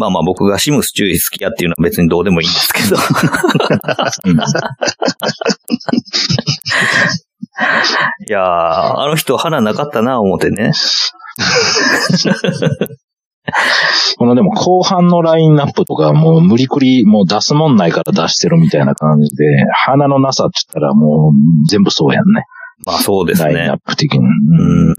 [0.00, 2.96] まあまあ僕がシムス注意好きやっていうのは別にどうでもいいんですけど。
[8.26, 10.72] いやー、あの人花なかったな思ってね。
[14.16, 19.44] このでも後半のラインナップとかもう無理くりもう出すもんないから出してるみたいな感じで、
[19.84, 22.44] 花のなさって言ったらもう全部そうやんね。
[22.86, 23.78] まあそうですねラインナッ。
[23.80, 24.20] プ的に。
[24.20, 24.94] うーん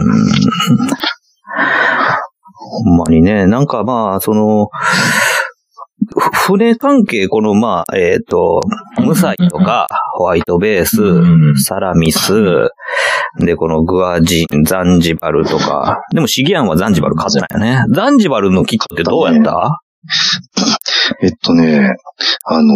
[2.71, 4.69] ほんまにね、なんかまあ、その、
[6.45, 8.61] ふ船関係、このまあ、えっ、と、
[8.99, 12.69] ムサイとか、ホワイトベース、うんサラミス、
[13.39, 17.83] で、このグアジン、ザンジバルとか、でもシギアンはザンジバル買ったんよね。
[17.93, 19.79] ザンジバルのキットってどうやった？
[21.21, 21.95] えっとね、
[22.45, 22.73] あの、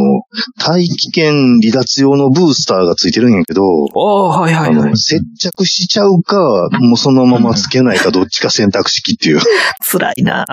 [0.60, 4.96] 大気圏離脱用のブースターがついてるんやけど、おー、はいはあいはいの、。
[4.98, 9.40] 接着しちゃうか、もうそのままつけないかどっちか選択式っていう。
[9.92, 10.46] 辛いな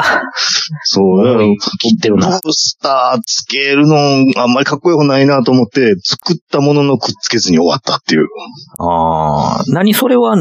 [0.84, 1.44] そう、だから
[1.80, 2.40] 切ってるな。
[2.42, 3.96] ブースターつけるの、
[4.40, 8.26] あんまりかっこよくないなと思って、作ったもののくっつけずに終わったっていう。
[8.78, 10.36] ああ、何それは、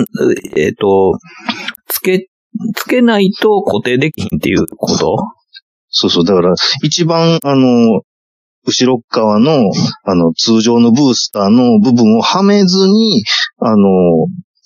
[0.55, 1.17] えっ、と、
[1.87, 2.27] つけ、
[2.75, 5.15] つけないと固定できひんっていうこと？
[5.91, 6.25] そうそう。
[6.25, 6.53] だから、
[6.83, 8.01] 一番、あの、
[8.65, 9.71] 後ろ側の、
[10.03, 13.23] あの、通常のブースターの部分をはめずに、
[13.59, 13.87] あの、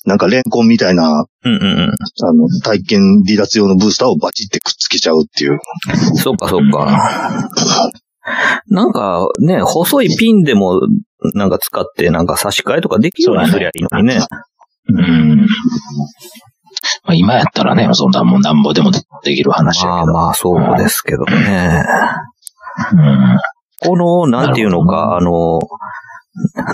[0.05, 1.89] なんかレンコンみたいな、うんうんうん。
[1.89, 5.59] あの、体験離脱用のブースターをバチってくっつけちゃうっていう。
[6.15, 7.49] そうか、そうか。
[8.69, 10.81] なんかね、細いピンでも
[11.33, 14.19] なんか使ってなんか差し替えとかできるようにすりゃいいのにね。
[14.89, 15.47] うん。
[17.03, 19.89] まあ今やったらね、そんなもんなんぼでもできる話や。
[19.89, 21.83] まあまあ、そうですけどね。
[22.93, 23.37] うん
[23.81, 25.59] この、なんていうのか、あの、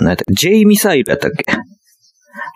[0.00, 1.44] んやった J ミサイルやったっけ？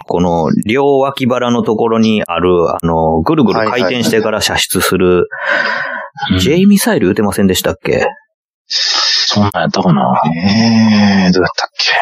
[0.07, 5.29] この、両脇腹のところにある、あの、ぐるぐる回転してから射出する、
[6.41, 8.07] J ミサイル撃てませんでしたっけ？
[8.69, 10.23] そんなんやったかな。
[10.27, 11.93] えー、どうやったっけ？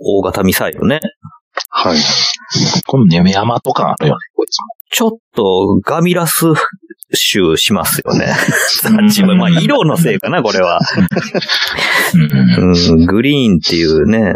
[0.00, 1.00] 大型ミサイルね。
[1.78, 1.98] はい。
[2.86, 4.66] このね、山とかあるよね、こいつも。
[4.90, 6.46] ちょっとガミラス
[7.12, 8.34] 臭しますよね。
[9.02, 10.80] 自分、 まあ、色のせいかな、これは。
[12.14, 14.32] うんうん、グリーンっていうね。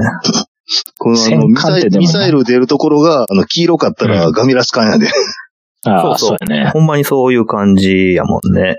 [0.99, 5.09] こののミサイル、ミサイル出るところが、あの、黄色かったらガミラス缶やで。
[5.87, 6.71] ああ、そうそうそうやね。
[6.71, 8.77] ほんまにそういう感じやもんね。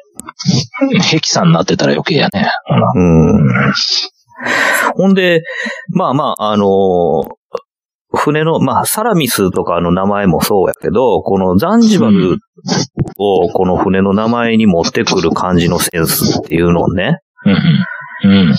[1.02, 2.48] ヘキサになってたら余計やね。
[2.96, 3.74] うん。
[4.96, 5.42] ほんで、
[5.90, 7.41] まあまあ、あのー
[8.14, 12.38] 船の、まあ、サラミスとかの名前もそうやけど、このザンジバル
[13.18, 17.20] をこの船の名前に持ってくる感じのセンスっていうのをね、
[18.24, 18.32] うん。
[18.32, 18.56] うん。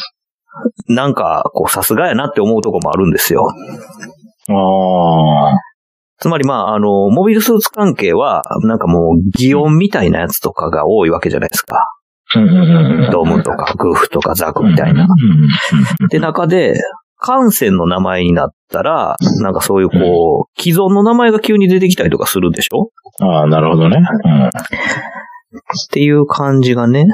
[0.88, 3.46] なんか、こう、さすがやなって思うとこもあるんですよ。
[4.48, 5.58] ああ。
[6.18, 11.84] つまりまあ、あの、モビルスーツ関係は、なんかもう、擬音みたいなやつとかが多いわけじゃないですか。
[13.10, 15.06] ドームとか、グーフとかザクみたいな。
[16.10, 16.74] で、中で、
[17.24, 22.90] 艦船の名前になったら、なんかそういうこう、既存の名前が急に出てきたりとかするでしょ？
[23.24, 23.98] ああ、なるほどね。
[23.98, 27.06] っていう感じがね、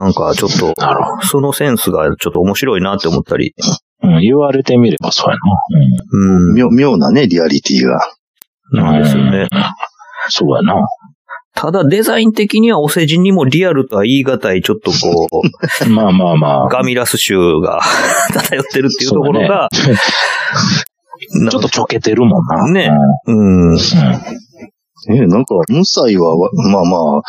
[0.00, 0.74] なんかちょっと、
[1.26, 3.54] そのセンスがちょっと面白いなって思ったり、
[4.02, 4.14] うん。
[4.14, 5.36] うん、言われてみればそうや
[6.12, 7.98] うん、妙妙なね、リアリティが。
[8.72, 8.92] な。
[8.92, 9.38] なんですよね。
[9.40, 9.48] うん。
[10.28, 10.74] そうやな。
[11.60, 16.68] ただデザイン的にはお世辞にもリアルとは言い難い、ちょっとこう、 まあまあまあ。
[16.68, 17.80] ガミラス臭が
[18.32, 19.68] 漂ってるっていうところが、
[21.50, 22.70] ちょっとちょけてるもんな。
[22.70, 22.90] ね
[23.26, 23.74] うん、うん。
[23.74, 27.22] ねなんか、無彩はわ、まあまあ、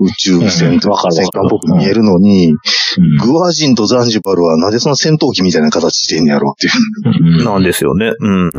[0.00, 2.54] 宇宙船とかる戦艦っぽく見えるのに、
[3.22, 7.38] グアジンとザンジバルはなぜその戦闘機みたいな形してんねやろうっていう。
[7.38, 7.44] うん。
[7.44, 8.12] なんですよね。
[8.18, 8.50] うん。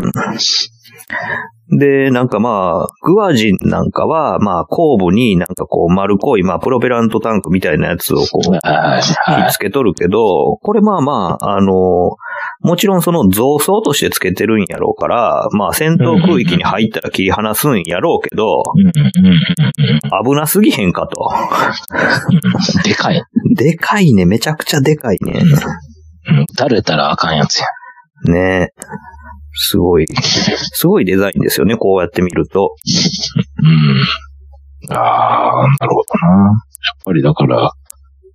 [1.70, 12.16] で、なんかまあ、グアジンなんかは、まあ、後部になんかこう丸っこい、まあ、プロペラントタンクみたいなやつをこう、はいひはいっつけとるけど、これまあまあ、あの、
[12.62, 18.64] もちろんその増装としてつけてるんやろうから、まあ戦闘空域に入ったら切り離すんやろうけど、
[20.26, 21.30] 危なすぎへんかと。
[22.30, 22.84] うん。
[22.84, 23.24] でかい。
[23.56, 25.42] でかいね、めちゃくちゃでかいね。
[26.30, 26.46] うん。
[26.58, 27.68] 垂れたらあかんやつや。
[28.32, 28.72] ね
[29.60, 30.06] すごい、
[30.74, 32.76] すごいデザインですよね、こうやって見ると。
[33.64, 34.96] うん。
[34.96, 36.44] ああ、なるほどな。
[36.44, 36.56] やっ
[37.04, 37.72] ぱりだから、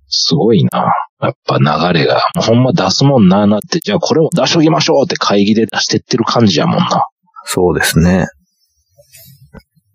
[0.07, 0.91] すごいな。
[1.21, 2.15] やっぱ流れが。
[2.35, 7.05] もうほんま出すもんなーなって、じゃあこれも出しときましょうって会議で出してってる感じやもんな。
[7.45, 8.27] そうですね。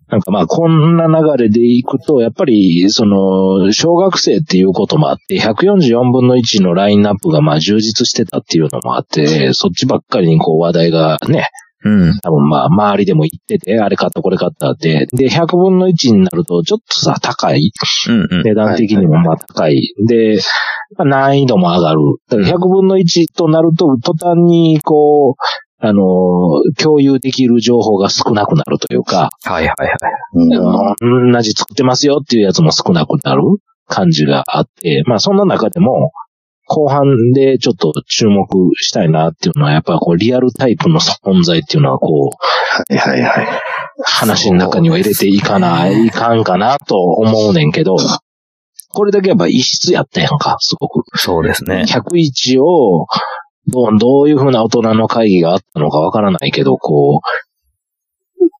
[0.09, 11.49] なんかまあ、こんな流れでいくと、やっぱり、その、小学生っていうこともあって、144分の1のラインナップがまあ充実してたっていうのもあって、そっちばっかりにこう話題がね、
[11.85, 12.19] うん。
[12.21, 15.07] 多分まあ、周りでも言ってて、あれ買ったこれ買ったって。
[15.13, 17.71] で、100分の1になると、ちょっとさ、高い。
[18.09, 18.43] うんうん。
[18.43, 19.93] 値段的にもまあ高い。
[20.05, 20.39] で、
[20.97, 22.01] まあ難易度も上がる。
[22.29, 29.89] だから100分の1となると、途端にこう、あのー共有できる情報が少なくなるというか、はいはいはい。
[31.01, 33.41] うん同じ作ってますよっていうやつも少なくなる
[33.87, 36.11] 感じがあって、まあそんな中でも、
[36.67, 38.47] 後半でちょっと注目
[38.77, 43.47] したいなっていうのは、やっぱこうリアルタイプの存在っていうのはこう、はいはいはい。
[44.03, 47.97] 話の中には入れていかない、いかんかなと思うねんけど、
[48.93, 51.17] これだけやっぱ異質やったやんか、すごく。
[51.17, 51.85] そうですね。
[51.87, 53.07] 101を、
[53.71, 57.21] どう、どういうふうな大人の会議があったのかわからないけど、こう、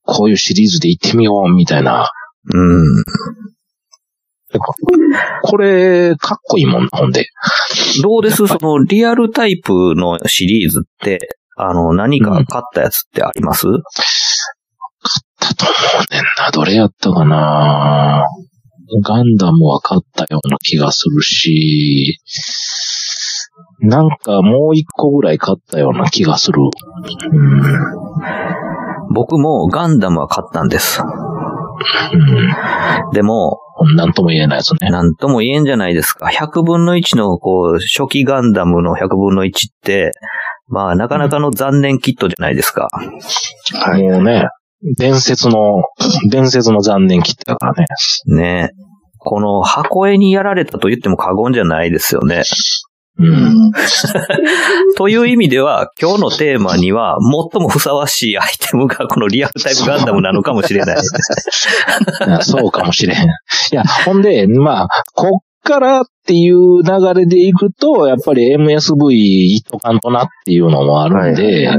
[0.04, 2.10] こういうシリーズで行ってみよう、みたいな。
[2.54, 3.04] うん。
[5.44, 7.28] これ、かっこいいもんな、ほんで。
[8.02, 8.48] どうです？
[8.48, 11.20] その、リアルタイプのシリーズって、
[11.56, 13.74] あの、何か買ったやつってあります、だ
[15.54, 15.74] と思
[16.10, 16.50] うねんな。
[16.52, 18.26] どれやったかな
[19.04, 22.18] ガンダムは買ったような気がするし、
[23.82, 26.60] なんかもう一個ぐらい買ったような気がする。
[26.62, 27.62] うん。
[29.14, 31.02] 僕もガンダムは買ったんです。
[33.14, 33.96] でも、うん。
[33.96, 34.90] なんとも言えないですね。
[34.90, 36.28] なんとも言えんじゃないですか。
[36.28, 39.52] 100分の1の、こう、初期ガンダムの100分の1っ
[39.82, 40.12] て、
[40.68, 42.90] まあ、なかなかの残念キットじゃないですか。
[42.92, 44.04] はい。
[44.04, 44.50] もうね、
[44.98, 45.84] 伝説の、
[46.30, 47.86] 伝説の残念切ってたからね。
[48.28, 48.70] ね
[49.18, 52.44] この箱絵にやられたと言っても過言じゃないですよね。
[53.19, 53.71] うん。
[54.95, 57.18] という意味では、今日のテーマには、
[57.54, 60.98] 最もふさわしいアイテムがこのリアルタイプガンダムなのかもしれない。
[62.42, 63.18] そうかもしれん。
[63.18, 63.30] い
[63.71, 71.77] や、ほんで、まあ、こっからっていう流れでいくと、やっぱり MSV いっとかんとなっていうのもあるんで、はいはい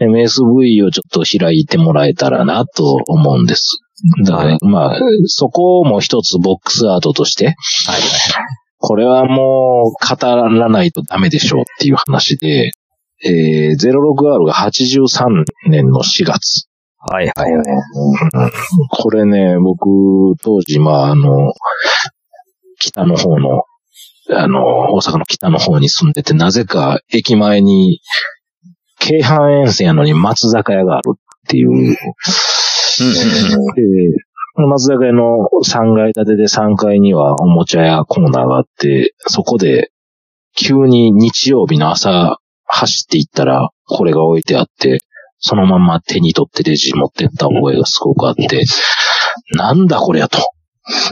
[0.00, 3.78] MSV をちょっと開いてもらえたらなと思うんです。
[4.26, 7.54] だから、まあ、そこも一つボックスアートとして、はい
[8.86, 12.72] これはもう語らないとダメでしょうっていう話で、
[13.24, 16.68] えー、06R が83年の4月。
[16.98, 17.32] はい。
[17.34, 18.52] はいはいはい。
[18.90, 21.54] これね、僕、当時、まあ、あの、
[22.78, 23.62] 北の方の、
[24.30, 28.02] あの、大阪の北の方に住んでて、なぜか駅前に、
[28.98, 31.96] 京阪沿線やのに松坂屋があるっていう。
[31.96, 31.96] で、
[34.56, 39.90] 松坂屋の3階建てで3階にはおもちゃ屋コーナーがあって、そこで、
[40.56, 45.00] 急に日曜日の朝走っていったら、これが置いてあって、
[45.38, 48.62] そのまま手に取ってレジ持ってった覚えがすごくあって、
[49.56, 50.38] なんだこれやと。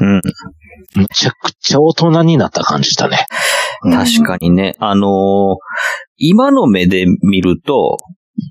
[0.01, 0.23] うん。
[0.95, 3.27] むちゃくちゃ大人になった感じしたね。
[3.83, 5.57] 確かにね、あのー
[6.25, 7.97] 今の目で見ると、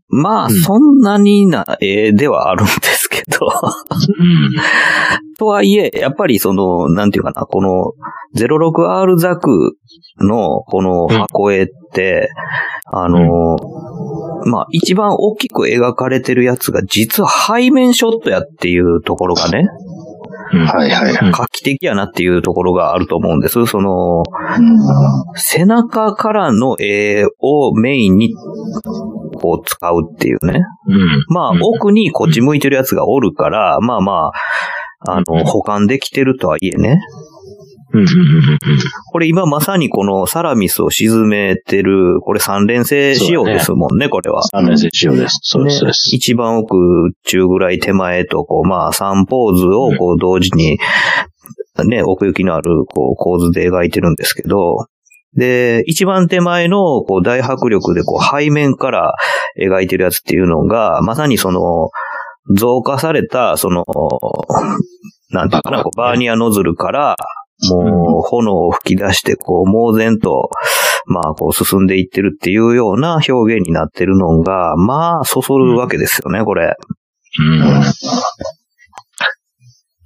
[0.10, 5.36] まあ、うんそんなにな絵ではあるんですけど、うん。
[5.38, 7.94] とはいえ、やっぱりその、なんていうかな、この
[8.36, 9.76] 06R ザク
[10.20, 12.30] のこの箱絵って、
[12.86, 19.91] あのーまあ、一番大きく描かれてるやつが実は背面ショットやっていうところがね、うん
[20.60, 23.65] はいはい画期的やなっていうところがあると思うんです。
[23.65, 24.24] その、
[25.36, 28.34] 背中からの絵をメインに、
[29.36, 30.62] こう使うっていうね。
[30.88, 31.25] うん。
[31.29, 34.31] まあうん、奥にこっち向いてるやつがおるから、まあま
[35.08, 37.00] あ、あの、保管できてるとはいえね。
[39.12, 44.44] これ今まさにこのサラミスを沈めてる、これ三連星仕様ですもんね、これは。
[44.44, 45.40] 三連星仕様です。
[45.42, 46.16] そうです、そうねです。
[46.16, 46.76] 一番奥、
[47.24, 50.78] 中ぐらい手前と、こう、まあ、3ポーズを、こう、同時に、
[51.86, 54.88] ね、奥行きのある、こう、構図で描いてるんですけど、
[55.36, 59.14] で、一番手前の、こう、大迫力で、こう、背面から
[59.58, 61.90] 描いてるやつっていうのが、まさにその、
[62.58, 63.86] 増加された、その、
[65.30, 67.16] なんていうかな、バーニアノズルから、
[67.70, 70.50] もう、炎を吹き出して、こう、猛然と、
[71.06, 76.75] まあ、こう、進んでいってるっていうような表現になってるのが、まあ、そそるわけですよね、これ。
[77.39, 77.84] うん。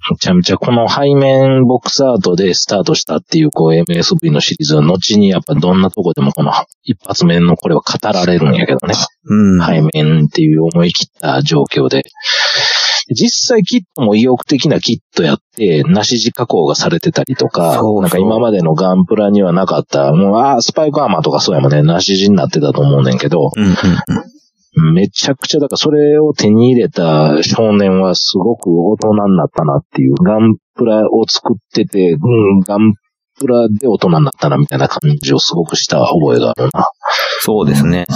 [0.08, 6.52] めちゃめちゃこの背面ボックスアートでスタートしたっていうこう MSV のシリーズは後にやっぱどんなとこでもこの
[6.84, 8.94] 一発目のこれは語られるんやけどね。
[9.24, 9.66] うん。
[9.66, 12.04] 背面っていう思い切った状況で。
[13.08, 18.02] 実際キットも意欲的なキットやって、なし地加工がされてたりとか、そうそう。
[18.02, 23.70] なんか今までのガンプラにはなかった、もう、あースパイクアーマーとかそうやもんね、なし地になってたと思うねんけど、うんうん
[24.88, 24.94] うん。
[24.94, 32.92] めちゃくちゃ、だからそれを手に入れた少年はすごく大人になったなっていう、ガンプラを作ってて、うん、ガン
[33.38, 36.88] プラで大人になったなみたいな感じをすごくした覚えがあるな。
[37.40, 38.06] そうですね。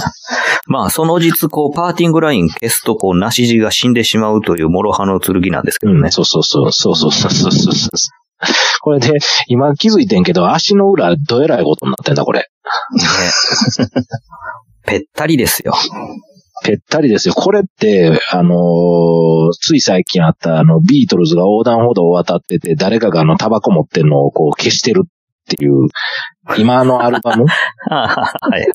[0.67, 6.11] まあ、その実、こう、パーティングライン消すと、こう、なし地が死んでしまうという諸刃の剣なんですけどねうん、。
[6.11, 7.97] そうそうそう、そうそうそうそうそうそう。
[8.81, 12.39] これで、今気づいてんけど、足の裏、どえらいことになってんだ、これ。
[12.39, 12.45] ね
[14.85, 15.73] ぺったりですよ。
[16.63, 17.33] ぺったりですよ。
[17.33, 25.03] これって、あのーつい最近あった、あの、ビートルズが横断歩道を渡ってて、誰かがあの、タバコ持ってんのをこう消してる
[25.55, 25.87] っていう、
[26.57, 27.45] 今のアルバム？
[27.89, 28.67] はい。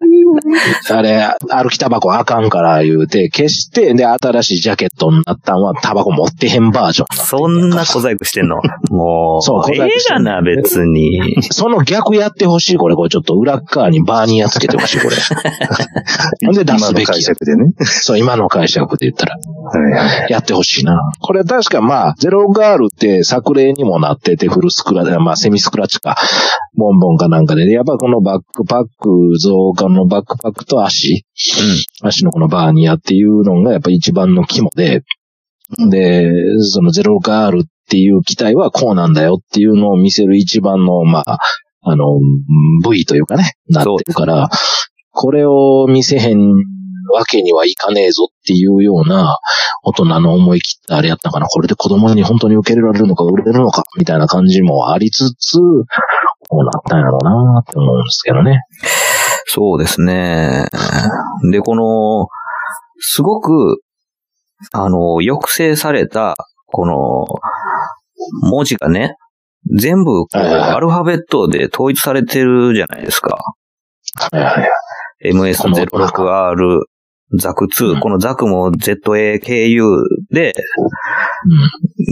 [0.92, 7.16] あれ、歩きタバコあかんから言うて、消して、で、新しいジャケットになったんは、タバコ持ってへんバージョン。
[7.16, 8.56] そんな小細工してんの？
[8.90, 11.42] もう、そう小細ええ工してんな、別に。
[11.50, 12.94] その逆やってほしい、これ。
[12.94, 15.16] これちょっと裏っ側にバーニーやっつけてほしい、これ。
[16.46, 17.14] ほ んで出今のすべきや。
[17.14, 17.72] 解釈でね。
[17.80, 19.36] そう、今の解釈で言ったら。
[19.36, 20.32] はいはい。
[20.32, 21.00] やってほしいな。
[21.20, 26.16] これ確かまあ、ゼロガールって作例にもなってて、フルスクラまあセミスクラッチか、
[26.74, 31.24] ボンボンかなんかで、やっぱこのバックパック増加のバックパックと足、
[32.02, 35.02] 足のこのバーニアっていうのがやっぱ一番の肝で、
[35.90, 36.30] で、
[36.60, 41.38] そのゼロガールっていう機体はこうなんだよっていうのを見せる一番の、まあ、
[41.82, 42.04] あの、
[42.82, 44.48] 部位というかね、なってるから、
[45.12, 46.40] これを見せへん
[47.12, 49.38] わけにはいかねえぞっていうような
[49.82, 51.46] 大人の思い切ったあれやったかな。
[51.46, 55.64] これで子供に本当に受け入れられるのか売れるのかみたいな感じもありつつ、こ
[56.60, 58.60] うなったんやろうなって思うんですけどね。
[59.46, 60.66] そうですね。
[61.50, 62.28] で、この、
[62.98, 63.80] すごく、
[64.72, 66.36] あの、抑制された、
[66.66, 69.16] この、文字がね、
[69.78, 73.38] 全部、こう、アルファベットで統一されてるじゃないですか。
[74.32, 74.70] はいはいはい。
[75.32, 76.80] MS06R、
[77.38, 78.00] ザク2、うん。
[78.00, 80.52] このザクも ZAKU で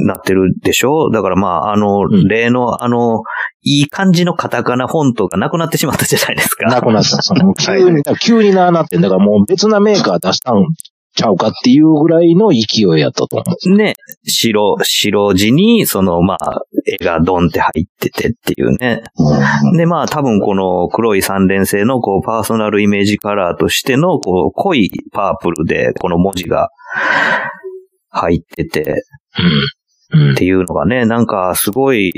[0.07, 1.11] なってるでしょ？
[1.11, 2.29] だからまあ、あの、ん。
[2.29, 3.23] 例のあの、
[3.63, 6.67] いい感じのカタカナフォントがなくなってしまったじゃないですか。
[6.67, 7.23] なくなった。
[7.23, 10.67] その急に、急になあなってんだからもう別なメーカー出したん
[11.15, 13.77] ちゃうかっていうぐらいの勢いやったと思う。
[13.77, 13.95] ね、
[14.27, 19.03] 白、白地に、その、まあ、絵がドンって入っててっていうね。
[19.77, 26.69] で、まあ、多分この黒い三連星の、こう、パーソナルイメージカラーとしての、こう、濃いパープルで、この文字が
[28.11, 29.05] 入ってて、
[30.33, 32.13] っていうのがね、なんか、すごい、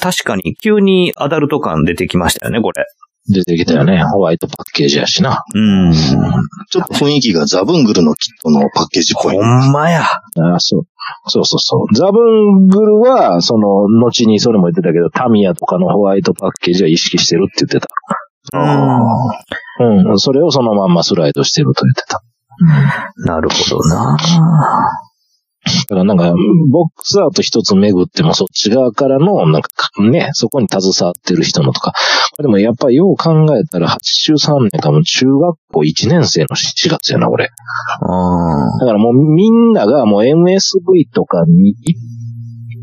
[0.00, 2.84] 確かに急にアダルト感出てきましたよね、これ。
[3.28, 4.02] 出てきたよね。
[4.02, 5.44] ホワイトパッケージやしな。
[5.54, 5.92] うん。
[5.92, 9.36] ちょっと雰囲気がザブングルのキットのパッケージっぽい。
[9.36, 10.02] ほんまや。
[10.02, 10.82] ああ、そう。
[11.26, 11.94] そうそうそう。
[11.94, 17.88] ザブングルは、その、後にそれも言ってたけど、タミヤとかのホワイトパッケージは意識してるって言ってた。
[19.80, 20.18] うん。
[20.18, 22.22] それをそのまんまスライドしてると言ってた。
[23.26, 24.16] なるほどな。
[25.88, 26.34] だからなんか、
[26.70, 29.68] ボックスアート一つ巡ってもそっち側からの、なんか
[30.00, 31.92] ね、そこに携わってる人のとか。
[32.38, 37.50] でもやっぱりよう考えたら83年かも中学校1年生の4月やな、俺。
[38.02, 38.78] うん。
[38.78, 41.74] だからもうみんながもう MSV とかに、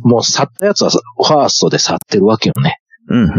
[0.04, 2.80] もう去ったやつはファーストで去ってるわけよね。
[3.08, 3.20] うん。
[3.20, 3.30] うん。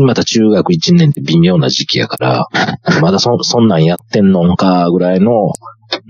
[0.00, 0.06] うん。
[0.06, 2.48] また中学1年って微妙な時期やから、
[3.00, 5.52] まだそ、そんなんやってんのんかぐらいの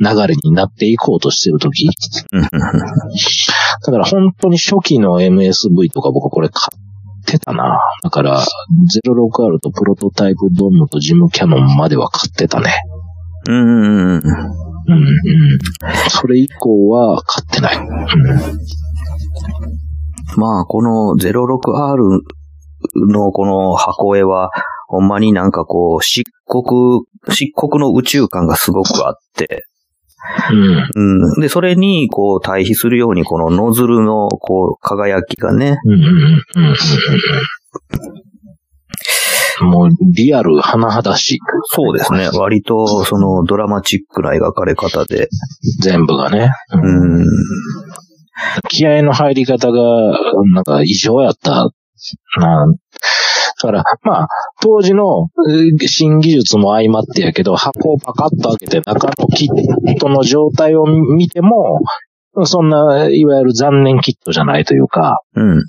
[0.00, 1.88] 流れになっていこうとしてる時。
[2.32, 2.42] うん。
[2.42, 7.78] だから本当に初期の MSV とか僕これ買ってたな。
[8.02, 8.44] だから、
[9.06, 12.74] 06R とプロトタイプドームとジムキャノンまでは買ってたね。
[13.48, 13.56] うん。
[13.56, 14.18] うん。
[14.18, 15.58] うん、うん。
[16.10, 17.76] それ以降は買ってない。
[17.76, 18.85] うん
[20.36, 22.20] まあ、この 06R
[23.08, 24.50] のこの箱絵は、
[24.88, 29.64] ほんまになんかこう、漆黒、漆黒の宇宙感がすごくあって、
[30.50, 30.54] う
[31.00, 31.30] ん。
[31.32, 31.40] うん。
[31.40, 36.74] で、それに、こう、対比するように、このノズルの、こう、輝きがね、うんうんうんうん
[39.62, 39.70] うん。
[39.70, 41.38] もう、リアル、甚だしい。
[41.66, 42.28] そうですね。
[42.34, 45.28] 割と、その、ドラマチックな描かれ方で、
[45.80, 46.50] 全部がね。
[46.72, 47.24] うん。
[48.68, 49.80] 気合の入り方が、
[50.54, 51.70] なんか異常やった
[52.38, 52.66] な。
[52.66, 54.28] だから、まあ、
[54.62, 61.80] 当時のえー新技術も相まってやけど、箱をパカッと開けて中のキットの状態を見ても、
[62.44, 65.52] そんな、いわゆる残念キットじゃないというか、うん。
[65.52, 65.62] うん。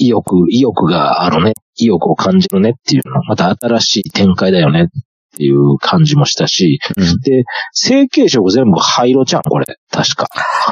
[0.00, 1.54] い意欲、意欲があるね。
[1.74, 3.20] 意欲を感じるねっていうの。
[3.24, 4.88] また新しい展開だよね
[5.36, 9.66] っっていう感じもしたし、うんで、成形色全部灰色じゃん、これ。
[9.90, 10.28] 確か。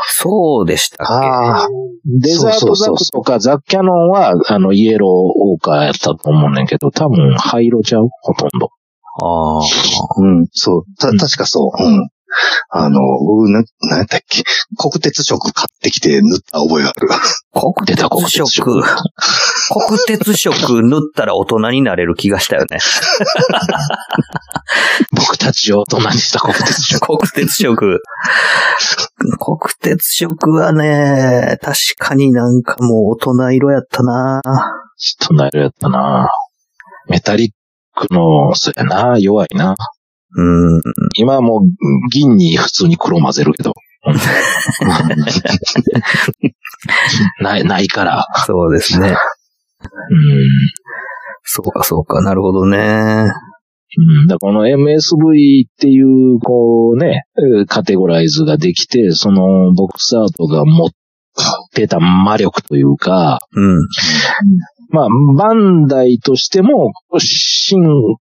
[0.09, 1.68] そうでしたっああ、
[2.06, 8.09] デザートザクとかザッキャノンは、あの、イエローオーカーやったと思うねんけど、多分灰色ちゃう？
[8.23, 8.68] ほとんど。
[8.68, 8.71] け
[9.23, 9.61] ああ。
[10.18, 10.85] うん、そう。
[10.99, 11.83] た、うん確かそう。
[11.85, 12.09] うん。
[12.71, 14.43] あの、僕、な、なんやったっけ？
[14.76, 17.09] 国鉄色買ってきて塗った覚えがある。
[17.55, 18.83] 国鉄鉄色色。
[19.88, 22.79] 国鉄色塗ったら大人になれる気がしたよね。
[25.12, 27.19] 僕たちを大人にした国鉄色。
[27.19, 28.00] 国鉄色。
[29.38, 34.41] 国鉄色はね、確かになんかもう大人色やったな
[34.97, 36.31] 人なるやったな
[37.09, 37.50] メタリッ
[37.95, 39.75] クの、そうやな弱いな。
[40.37, 40.83] うん。
[41.14, 41.61] 今はもう
[42.12, 43.73] 銀に普通に黒混ぜるけど。
[47.41, 48.26] ない、ないから。
[48.47, 49.09] そうですね。
[49.09, 49.17] うん。
[51.43, 52.21] そうか、そうか。
[52.23, 53.31] なるほどね。
[53.97, 60.88] うん、だからこの MSV っていう、こうね、えーカテゴライズができて、そのボクサートが持っ
[61.73, 63.87] てた魔力というか、うん。
[64.91, 67.81] まあ、バンダイとしても進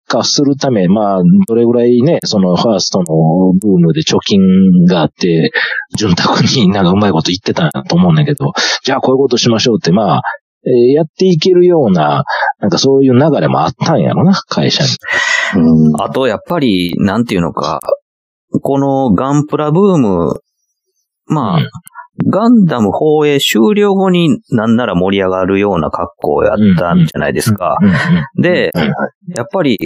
[0.05, 3.05] 化するため、まあ、どれぐらいね、そのファーストの
[3.59, 4.39] ブームで貯金
[4.85, 5.51] があって、
[5.97, 10.21] 潤沢になんかうまいこと言ってたと思うんだけど、じゃあこういうことしましょうって、まあ、
[10.67, 12.23] えーやっていけるような、
[12.59, 14.89] なんかそういう流れもあったんやろな、会社に。
[15.61, 16.01] うん。
[16.01, 17.81] あと、やっぱり、なんていうのか、
[18.61, 20.39] このガンプラブーム、
[21.27, 21.69] まあ、うん
[22.31, 27.77] ガンダム放映終了後になんなら盛り上がるような格好をやったんじゃないですか。
[28.41, 28.71] で、
[29.35, 29.77] やっぱり、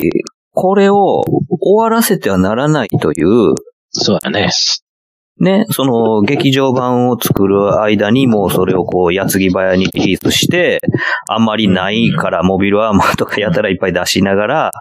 [0.52, 1.24] これを
[1.62, 3.56] 終わらせてはならないという、
[3.92, 4.50] そうだね。
[5.39, 10.81] ね、その劇場版を作る間にもうそれをこう矢継ぎ早にリリースして、
[11.27, 14.71] あんまりないからモビルアーマーとかやたらいっぱい出しながら、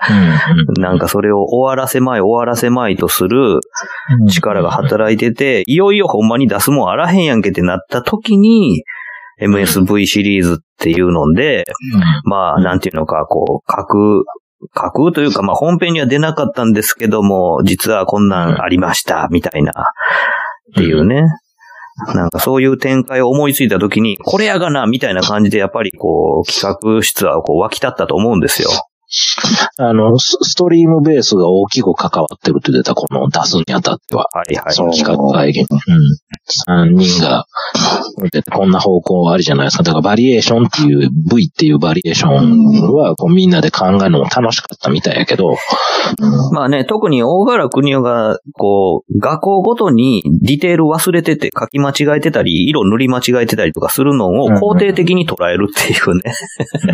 [0.78, 3.60] なんかそれを終わらせまい終わらせまいとする
[4.28, 8.82] 力が働いてて、いよいよほんまに出すもんあらへんやんけってなった時に、
[9.40, 11.64] MSV シリーズっていうので、
[12.24, 14.00] まあ、なんていうのか、こう、架空、
[14.72, 21.22] 架空というか、まあ、本編には出なかったんですけども、実はこんなんありました、みたいな、っていうね。
[22.14, 28.68] なんかそういう展開を思いついた時に、これやがな、みたいな感じで、やっぱりこう、企画室はこう湧き立ったと思うんですよ。
[29.78, 34.28] あの、スストリームベースが大きく関わってるって出た、この出すにあたっては。
[34.32, 34.72] はいはい。
[34.72, 35.66] その企画会議に。
[35.70, 35.78] うん。
[36.66, 37.46] 三人が、
[38.52, 39.82] こんな方向ありじゃないですか。
[39.82, 45.54] だからバリエーションっていう V っていうバリエーションは、こうみんなで考えるのも楽しかったみたいやけど、
[46.52, 56.34] まあね、特に大柄国夫が、こう、学校ごとにディテール忘れてて書き間違えてたり、色塗り間違えてたりとかするのを肯定的に捉えるっていうね。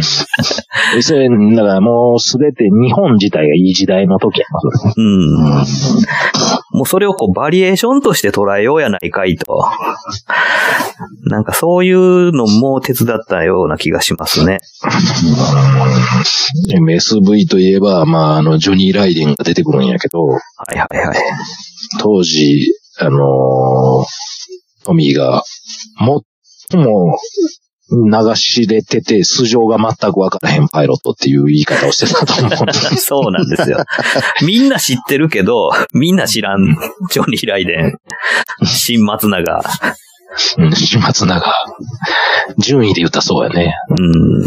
[1.03, 4.61] それ、だからもうすべて日本自体がいい時代の時やな。
[4.97, 5.35] うん。
[6.71, 9.63] もうそれをこうバリエーションとして捉えようやないかいと。
[11.25, 14.61] なんかそういうのも手伝ったような気がしますね。
[16.73, 20.39] MSV といえば、まあ、あの、ジョニー・ライデンが出てくるんやけど、は
[20.75, 21.17] いはいはい。
[22.01, 24.05] 当時、あのー
[24.85, 25.43] トミーが、
[26.71, 27.19] 最も
[27.91, 32.73] 流し入れてて、素性が全くわからへんパイロットっていう言い方をしてたと思う。
[32.99, 33.85] そうなんですよ。
[34.43, 36.77] みんな知ってるけど、みんな知らん。
[37.11, 37.99] ジョニー・ライデン。
[38.65, 39.63] 新松永。
[40.59, 41.53] うん、始末長。
[42.59, 43.75] 順位で言ったらそうやね。
[43.91, 44.45] うん。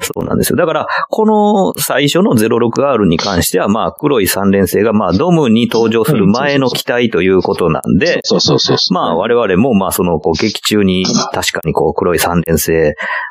[0.00, 0.56] そうなんですよ。
[0.56, 8.76] だから、この最初の 06R に関しては、まあ、黒い三連星が、まあ、ドムに登場する前の機体ということなんで、そうそうそう。
[8.90, 12.72] まあ、我々も、まあ、その、こう、劇中に、確かにこう、黒い三連星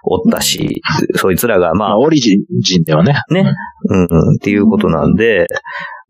[0.04, 0.82] おったし、
[1.16, 3.14] そいつらが、ままあ、オリジンではね。
[3.14, 3.54] あ、ね、
[3.90, 5.48] うん、うん、っていうことなんで、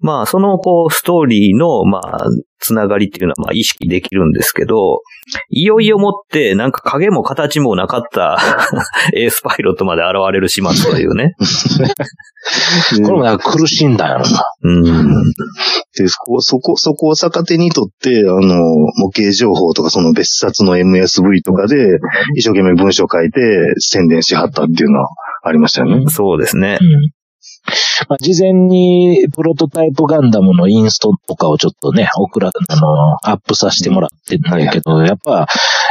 [0.01, 2.17] まあ、その、こう、ストーリーの、まあ、
[2.59, 5.01] つながりっていうのは、まあ、意識できるんですけど、
[5.49, 8.37] いよいよもって、なんか影も形もなかった
[9.13, 11.35] エースパイロットまで現れる始末というね。
[13.03, 14.43] これもなんか苦しんだんやろな。
[14.63, 15.23] うん。
[15.97, 18.57] で、そこ、そこ、そこを逆手にとって、あの、
[18.97, 21.99] 模型情報とかその別冊の MSV とかで、
[22.35, 23.39] 一生懸命文章書いて
[23.79, 25.09] 宣伝しはったっていうのは
[25.43, 26.05] ありましたよね。
[26.09, 26.79] そうですね。
[28.09, 35.47] まあ、事前にプロトタイプガンダムのインストとかをちょっとね、送ら、あの、アップさせてもらってたんやけど、やっぱ、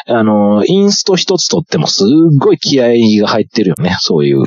[0.06, 2.06] あの、インスト一つとってもすっ
[2.38, 4.42] ごい気合が入ってるよね、そういう。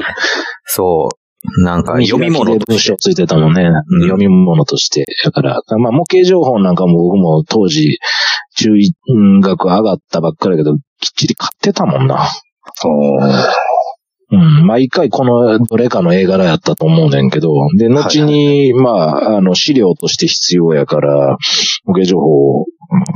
[0.66, 1.64] そう。
[1.64, 3.64] なんか、読み物と文して章ついてたもんね。
[3.64, 5.06] うん読み物として。
[5.26, 7.98] だから、まあ、模型情報なんかも僕も当時、
[8.56, 8.70] 中
[9.42, 12.30] 学上がったばっかりだけど、きっちり買ってたもんな。
[12.86, 13.22] う
[14.36, 21.38] ん、毎回このどれかの絵柄やったと思うねんけど、で、後に、まあ、あの、資料として必要やから、
[21.86, 22.66] 模型情報を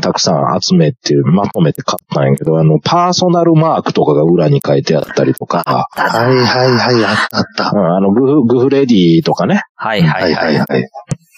[0.02, 7.72] たくさん集めて、まとめて買ったんやけど、あの、パーソナルマークとかが裏に書いてあったりとか、はいはいはい、あったあった。
[7.74, 10.58] うんあの、グフ、グフレディとかね、はいはいはい。
[10.58, 10.89] はい。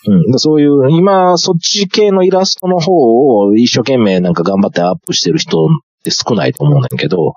[0.08, 5.68] うん、でそういう、今、そっち系のイラストの方を一生懸命なんか頑張ってアップしてる人
[6.00, 7.34] って少ないと思うねんけど、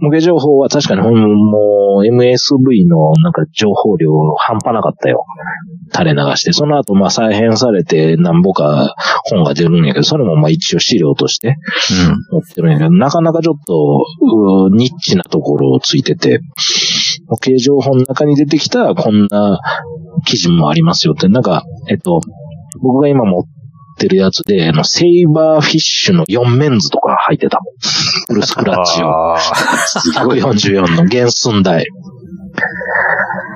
[0.00, 5.24] 模型情報は確かにもう MSV のなんか情報量半端なかったよ。
[5.92, 6.52] 垂れ流して。
[6.52, 8.94] その後まあ再編されて何ぼか
[9.30, 11.56] 本が出るんやけど、それもまあ一応資料として
[12.30, 16.40] 持ってるんやけど、なかなかちょっと、ニッチなところをついてて、
[17.28, 19.60] 模型情報の中に出てきたこんな
[20.26, 22.20] 記事もありますよって、なんか、えっと、
[22.80, 23.61] 僕が今持って
[24.08, 27.74] るやつで、あの、セイバーフィッシュの4メンズとか入ってたもん。
[28.28, 29.34] フルスクラッチを。
[29.34, 29.38] あ
[30.24, 31.86] 544の原寸大。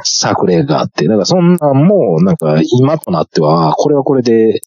[0.03, 4.61] 作例があって、だからそんなんも、なんか今となっては、あこれはこれで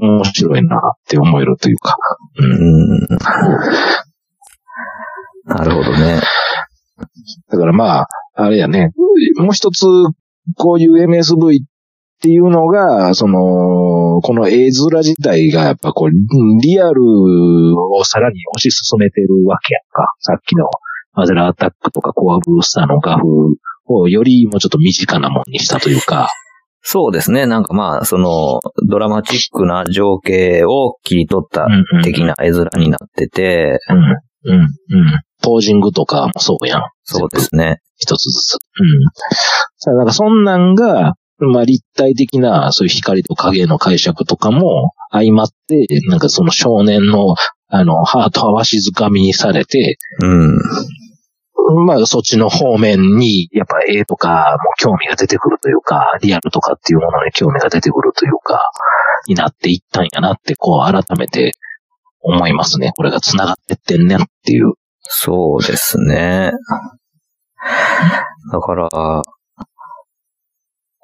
[0.00, 1.96] 面白いなって思えるというか。
[2.38, 3.06] ーうん。
[5.46, 6.20] なるほどね。
[7.48, 8.92] だからまあ、あれやね、
[9.36, 9.86] もう一つ、
[10.56, 11.66] こういう MSV っ
[12.20, 13.38] ていうのが、その、
[14.20, 17.02] この絵面自体がやっぱこう、リアル
[17.96, 20.12] をさらに推し進めてるわけやんか。
[20.20, 20.66] さっきの
[21.14, 23.28] マゼラアタックとかコアブースターの画風
[23.86, 26.28] をよりもうちょっと身近なもんにしたというか。
[26.88, 27.46] そうですね。
[27.46, 31.66] なんかまあ、その、ドラマチックな情景を切り取った
[32.04, 34.68] 的な絵面になってて、うん、うん、うん。
[35.42, 36.82] ポージングとかもそうやん。
[37.02, 37.80] そうですね。
[37.96, 38.54] 一つずつ。
[38.54, 38.88] うん。
[39.78, 47.34] さあ、なんかそんなんが、まあ立体的な、そういう光と影の解釈とかも相まって、なんかその少年の、
[47.68, 50.58] あの、ハートはわしづかみにされて、うん。
[51.84, 58.60] まあそっちの方面に、やっぱ絵とかも興味が出てくるというか、リアルとかっていうものに興味が出てくるというか、
[59.26, 61.52] になっていったんやなって、こう改めて
[62.20, 62.92] 思いますね。
[62.96, 64.74] これが繋がってってんねんっていう。
[65.02, 66.52] そうですね。
[68.52, 68.88] だから、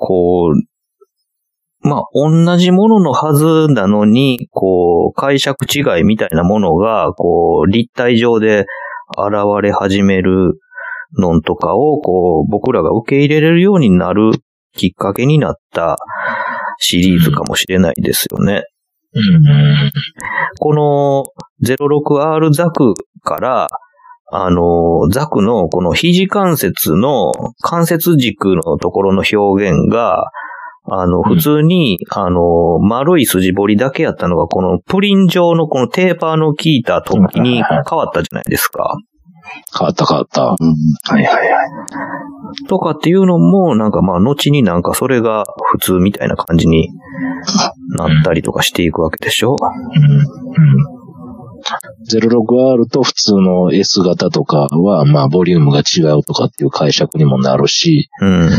[0.02, 8.66] こう、まあ、同じもののはずなのに、こう、解釈違いみたいなものが、こう、立体上で
[9.10, 10.58] 現れ始める
[11.18, 14.32] のんとかを、こう、僕らが受け入れれるようになる
[14.74, 15.96] きっかけになった
[16.78, 18.64] シリーズかもしれないですよね。
[19.14, 19.90] うん。
[20.58, 21.24] この
[21.64, 23.68] 06R ザクから、
[24.34, 30.30] あの、ザクのこの肘関節の関節軸のところの表現が、
[30.84, 38.96] あの、普通に、あの、丸い筋彫りだけやったのが、このプリン状のこのテーパーの効いた突起に変わったじゃないですか。
[39.78, 40.42] 変わった変わった。
[40.42, 40.76] うん。
[41.04, 42.66] はいはいはい。
[42.68, 46.88] とかっていうのも、なんかまあ、後になんかそれが普通みたいな感じに
[47.96, 49.56] なったりとかしていくわけでしょ。
[49.60, 51.01] うん。
[52.12, 58.50] 06R と普通の S 型とかは、まあ、ボリュームが違うとかっていう解釈にもなるし、うん。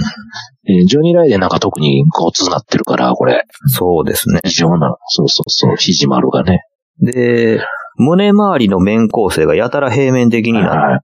[0.66, 3.44] えージョニー・ライデンなんか特にごつなってるから、これ。
[3.68, 4.40] そうですね。
[4.46, 6.64] 異常な、そうそうそう、肘丸がね。
[7.02, 7.62] で、
[7.98, 11.00] 胸周りの面構成がやたら平面的になっはい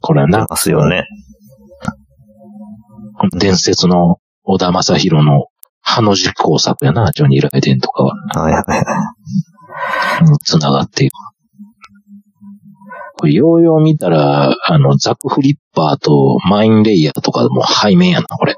[0.00, 1.06] これはてな、ますよね。
[3.38, 5.46] 伝説の小田正宏の
[5.82, 8.14] 歯の字工作やな、ジョニー・ライデンとかは。
[8.34, 8.84] はいはいはい。
[10.44, 11.14] 繋がっていく。
[13.18, 18.56] これ、ようよう見たら、あの、ザクフリッパーとマインレイヤーとかも背面やな、これ。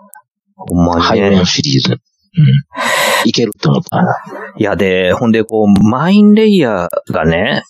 [0.56, 1.46] ほんまにね背面。
[1.46, 1.92] シリーズ。
[1.92, 3.28] うん。
[3.28, 4.16] いけるって思ったな。
[4.56, 7.62] いやで、ほんでこう、マインレイヤーがね、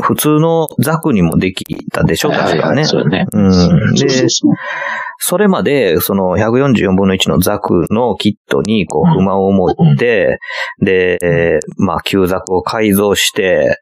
[0.00, 2.84] 普通のザクにもできたでしょ、確かね。
[2.84, 3.26] そうやね。
[3.32, 3.38] う
[3.90, 4.08] んで
[5.24, 10.38] それまで、その144分の1のザクのキットにこう不満を持って、
[10.80, 13.78] で、まあ旧ザクを改造して、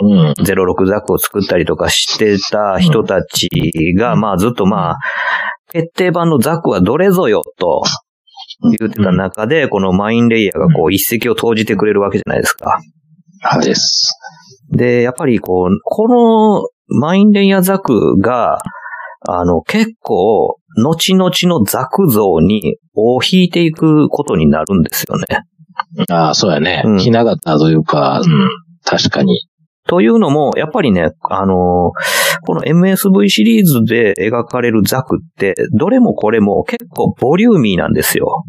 [0.00, 0.30] うん。
[0.32, 3.48] 06ザクを作ったりとかしてた人たち
[3.96, 4.96] が、まあずっとまあ、
[5.70, 7.82] 決定版のザクはどれぞよと
[8.78, 12.78] 言ってた中で、このマインレイヤーがこう一石を投じてくれるわけじゃないですか。
[13.62, 14.18] です。
[14.70, 18.58] で、やっぱりこう、このマインレイヤーザクが、
[19.28, 25.26] あの、結構、後々のザク像に尾を引いていくことになるんですよね。
[26.08, 26.98] ああ、そうやねうん。
[26.98, 28.48] ひな形というか、うん。
[28.84, 29.48] 確かに。
[29.88, 31.92] というのも、やっぱりね、あの、
[32.44, 38.44] この MSV シリーズで描かれるザクって、どれもこれも結構ボリューミーなんですよ。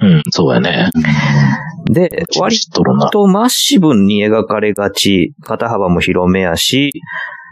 [0.00, 0.90] うん、そうやね。
[1.90, 2.58] で、割
[3.12, 6.90] とマッシブに描かれがち、肩幅も広めやし、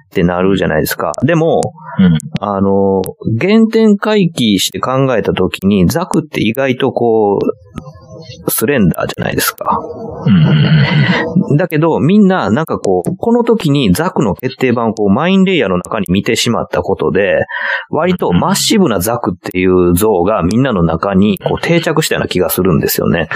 [0.06, 1.12] ってなるじゃないですか。
[1.24, 1.60] でも、
[1.98, 2.18] うん。
[2.40, 3.02] あの、
[3.38, 8.05] 原点回帰して考えたときに、ザクって意外とこう、
[8.48, 9.78] スレンダーじゃないですか。
[10.26, 11.56] うん。
[11.56, 17.44] だけど、みんな、なんかこう、この時にザクの決定版をこう、マインレイヤーの中に見てしまったことで、
[17.90, 23.28] 割とマッシブなザクっていう像がみんなの中にこう定着したような気がするんですよね。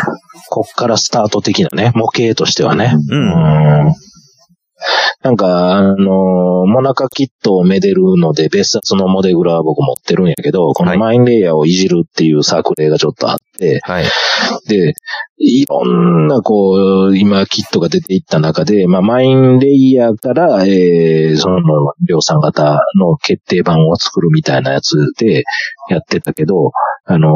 [0.49, 2.95] こっからスタート的なね、模型としてはね。
[3.11, 3.95] うんん
[5.23, 14.05] なんか、あのーモナカキットをめでるので、別冊のモデグラは僕持ってるんやけど、このマインレイヤーをいじるっていう作例がちょっとあって、はい。
[14.67, 14.95] で、
[15.39, 21.61] いろんな、こう、今、キットが出ていった中で、まあ、マインレイヤーから、えー、その、
[22.09, 25.45] 量産型の決定版を作るみたいなやつで
[25.91, 26.73] やってたけど、
[27.05, 27.29] あの、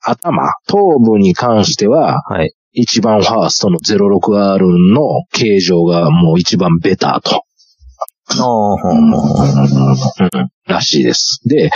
[0.00, 2.54] 頭、頭部に関しては、はい。
[2.74, 7.44] 一番ファーストの 06R の形状がもう一番ベターと。
[8.28, 11.40] あーほんほんほんうん、らしいです。
[11.44, 11.70] で、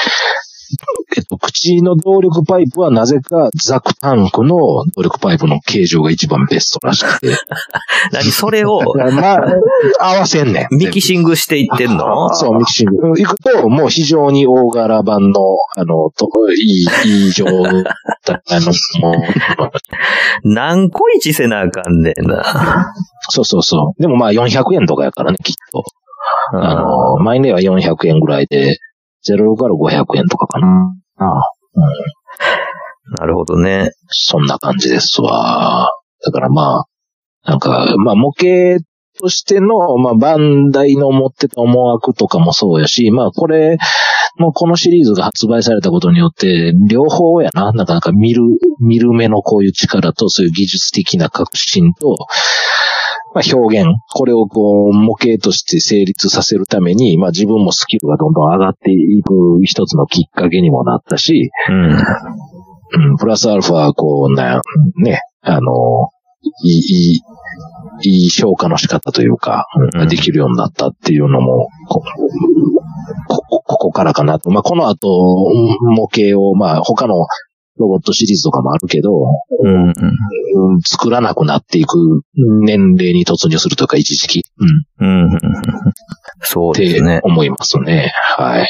[1.17, 7.29] えっと、口の動力パイプはなぜかザクタンクの動力パイプの形状が一番ベストらしくて。
[8.13, 8.81] 何それを？
[9.13, 9.41] まあ、
[9.99, 10.77] 合わせんねん。
[10.77, 12.35] ミキシングしていってんの？
[12.35, 13.19] そう、ミキシング。
[13.19, 15.41] 行くと、もう非常に大柄版の、
[15.77, 17.55] あの、と、いい、いい状態
[18.61, 19.19] の、もう、
[20.45, 22.93] 何個一せなあかんねんな。
[23.31, 24.03] そうそうそう。
[24.03, 25.85] でもまあ400円とかやからね、きっと。
[26.53, 28.79] あの、マイネは400円ぐらいで、
[29.35, 30.95] 06から500円とかかな。
[31.19, 31.57] ああ
[33.19, 33.91] なるほどね。
[34.09, 35.91] そんな感じですわ。
[36.25, 36.85] だからまあ、
[37.45, 38.85] なんか、まあ模型
[39.21, 43.79] としての、まあバンダイの持ってた思惑とかもそうやし、まあこれ、
[44.39, 47.73] もうこのシリーズが発売されたことによって、両方やな。
[47.73, 48.43] なかなか見る、
[48.81, 52.17] 見る目のこういう力と、そういう技術的な革新と、
[53.37, 63.11] まあ表現、これをこう模型として成立させるために、まあ自分もスキルがどんどん上がっていく一つのきっかけにもなったし、うん。
[63.11, 64.63] うん、プラスアルファ、こうな、
[64.97, 66.09] ね、あの、
[66.65, 67.21] いい、いい、
[68.05, 69.67] いい評価の仕方というか、
[70.09, 72.03] できるようになったっていうのも、こ
[73.29, 74.51] ここここからかなと。
[74.51, 75.09] まあ、この後、
[75.95, 77.27] 模型を、まあ、他の
[77.79, 79.11] ロボットシリーズとかもあるけど、
[79.63, 79.89] うん。
[79.89, 79.93] うん
[80.85, 84.45] 作らなくなっていく年齢に突入するというか、一時期。
[85.01, 85.25] うん。
[85.25, 85.39] うん。
[86.41, 87.21] そうですね。
[87.23, 88.13] 思いますね。
[88.37, 88.69] はい。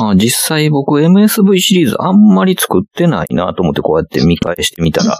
[0.00, 5.18] まあ実際僕 MSV シリーズあんまり作ってないなと思ってこうやって見返してみたら。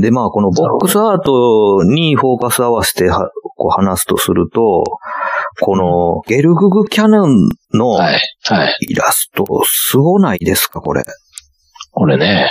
[0.00, 4.84] でまあこのボックスアートにフォーカス合わせてはこう話すとすると、
[5.60, 8.20] このゲルググキャノンのはい。
[8.44, 8.76] はい。
[8.88, 11.02] イラストすごないですかこれ？
[11.92, 12.48] これね、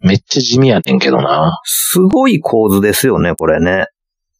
[0.00, 1.60] めっちゃ地味やねんけどな。
[1.64, 3.86] すごい構図ですよね、これね。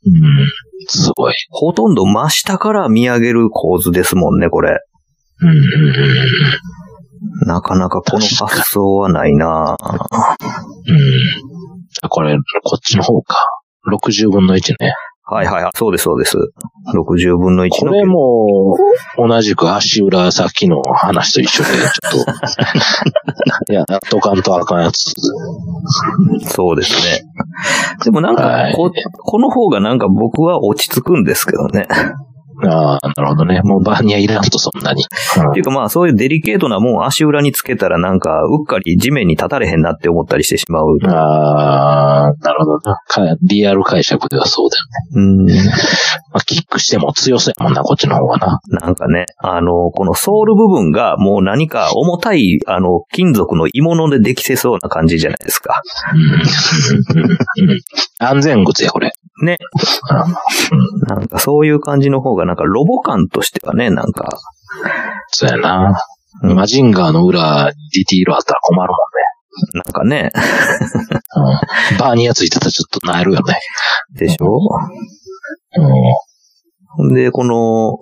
[0.05, 0.48] うん。
[0.88, 1.35] すごい。
[1.51, 4.79] ほとんど真下から見上げる構図ですもんね、これ。
[5.40, 5.62] うんうんうん
[7.46, 10.98] なかなかこの発想はないなうん。
[12.03, 13.37] あこれ、こっちの方か。
[13.92, 14.92] 60分の1ね。
[15.33, 16.37] はいはいはい、そうですそうです。
[16.95, 17.90] 60分の1の。
[17.90, 18.77] これも、
[19.16, 22.25] 同じく足裏さっきの話と一緒で、ちょっ
[23.66, 25.14] と、 いや、やっとかんとあかんやつ。
[26.49, 27.25] そうですね。
[28.05, 28.92] でもなんはいかこ、
[29.25, 31.87] この方がなんか僕は落ち着くんですけどね。
[32.68, 33.61] ああ、なるほどね。
[33.62, 35.03] もうバーニャいらんとそんなに。
[35.51, 40.98] っていうかまあそういうデリケートなもん足裏につけたらなんかうっかり地面に立たれへんなって思ったりしてしまう。
[41.01, 42.96] うん、ああ、なるほどな。
[43.07, 45.38] かリアル解釈ではそうだよね。
[45.38, 45.46] うん。
[46.33, 48.61] まあ、キックしても強そうやもんな、こっちの方がな。
[48.68, 55.81] なんかね、あの、このソール部分がもう何か重たい、あの、金属の鋳物でできてそうな感じじゃないですか。
[56.14, 57.79] うん
[58.18, 59.12] 安全靴や、これ。
[59.44, 59.59] ね。
[61.09, 64.28] なんかそういう感じの方がなんかロボ感としてはね、なんか、
[65.28, 65.88] そうやな。
[65.88, 65.94] うん
[66.55, 68.92] マジンガーの裏にディティールあったら困る
[69.74, 70.31] なんかね、もんね。
[71.92, 73.55] うん、バーニャついてたらちょっとなえるよね。
[74.14, 74.59] でしょ？
[75.76, 75.88] うん
[76.94, 77.98] ほんで、この、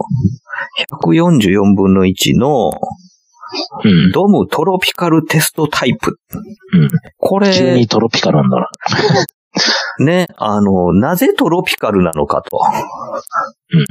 [1.04, 2.70] 144分の1の、
[3.84, 4.12] うん。
[4.12, 6.18] ドムトロピカルテストタイプ。
[6.72, 6.88] うん。
[7.18, 8.68] これ急に、トロピカルなんだな。
[10.04, 12.60] ね、あの、なぜトロピカルなのかと。
[13.72, 13.86] うん。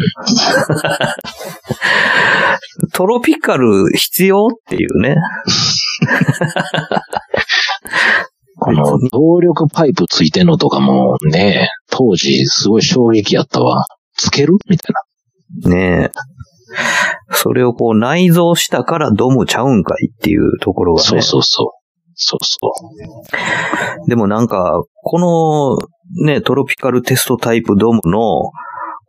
[2.93, 5.15] トロピカル必要っていうね。
[8.61, 13.85] この動力パイプついてんのとかもね、当時すごい衝撃やったわ。
[14.17, 14.55] つける？
[14.69, 14.91] みた
[15.65, 16.11] いねえ。
[17.31, 21.03] それをこう内蔵したからドムちゃうんかいっていうところな。
[21.03, 21.09] がね。
[21.09, 21.78] そうそうそう。
[22.19, 22.57] そうそ
[24.05, 24.09] う。
[24.09, 25.79] でもなんか、こ
[26.19, 28.51] のね、トロピカルテストタイプドムの、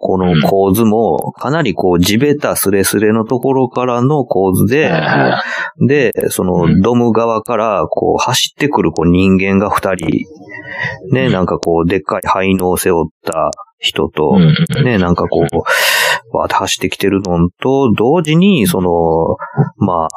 [0.03, 4.90] この構図も、かなりこう地べたスレスレのところからの構図で、
[5.87, 10.07] で、そのドム側からこう走ってくるこう人間が二人、
[11.12, 14.38] ね、なんかこうでっかい灰のを背負った人と、
[14.85, 19.37] ね、なんかこう、わーって走ってきてるのと、同時に、その、
[19.77, 20.09] まあ、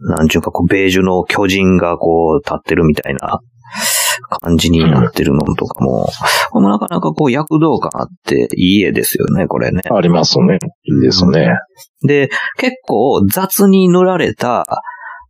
[0.00, 3.40] なんちゅうかこう、ベージュの巨人がこう、立ってるみたいな
[4.40, 6.08] 感じになってるのとかも、
[6.50, 9.82] これもなかなかこう躍動感あっていい絵ですよね、これね。
[9.90, 10.58] ありますね。
[10.84, 11.58] いいですね。
[12.06, 14.64] で、結構雑に塗られた、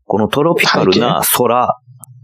[0.06, 1.76] このトロピカルな空、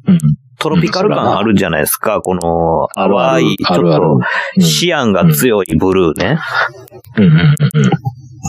[0.07, 0.19] うん。
[0.59, 4.21] トロピカル感あるじゃないですか、この淡い、ちょっ
[4.57, 6.39] とシアンが強いブルーね。
[7.17, 7.91] うんうんうん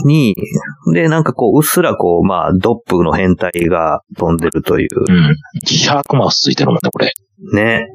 [0.04, 0.34] に、
[0.92, 5.36] で、なんかこう、うっすらこう、まあ、ドップの変態が飛んでるという、うん。
[5.64, 7.12] シャークマウスついてるもんね、これ。
[7.52, 7.88] ね。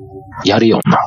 [0.45, 0.99] やるよな。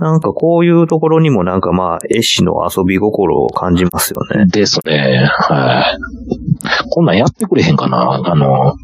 [0.00, 4.46] なんかこういうところにもなんかまあ、絵師の遊び心を感じますよね。
[4.46, 5.28] ですね。
[5.32, 5.98] はい。
[6.90, 8.74] こんなんやってくれへんかなあの、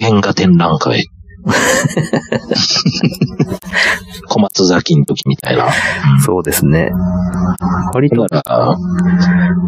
[0.00, 1.06] 原画展覧会。
[4.28, 5.68] 小松崎の時みたいな。
[6.24, 6.90] そうですね。
[7.94, 8.26] 割と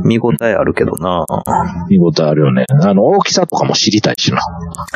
[0.05, 1.27] 見応えあるけどな
[1.89, 2.65] 見事あるよね。
[2.83, 4.41] あの、大きさとかも知りたいしな。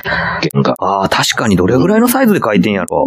[0.05, 0.75] 原画。
[0.79, 3.07] ああ、確かにどれぐらいのサイズで描いてんやろ。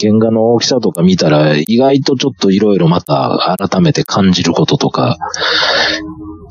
[0.00, 5.16] 原画の大きさとか見たら、意外とちょっといろいろまた改めて感じることとか、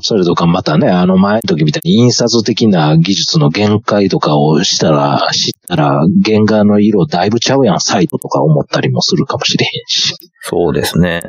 [0.08, 10.14] それとかまたね、あの前の時みたいに印刷的な技術の限界とかをしたら、知ったら、原画の色だいぶちゃうやん、サイトとか思ったりもするかもしれへんし。
[10.42, 11.22] そうですね。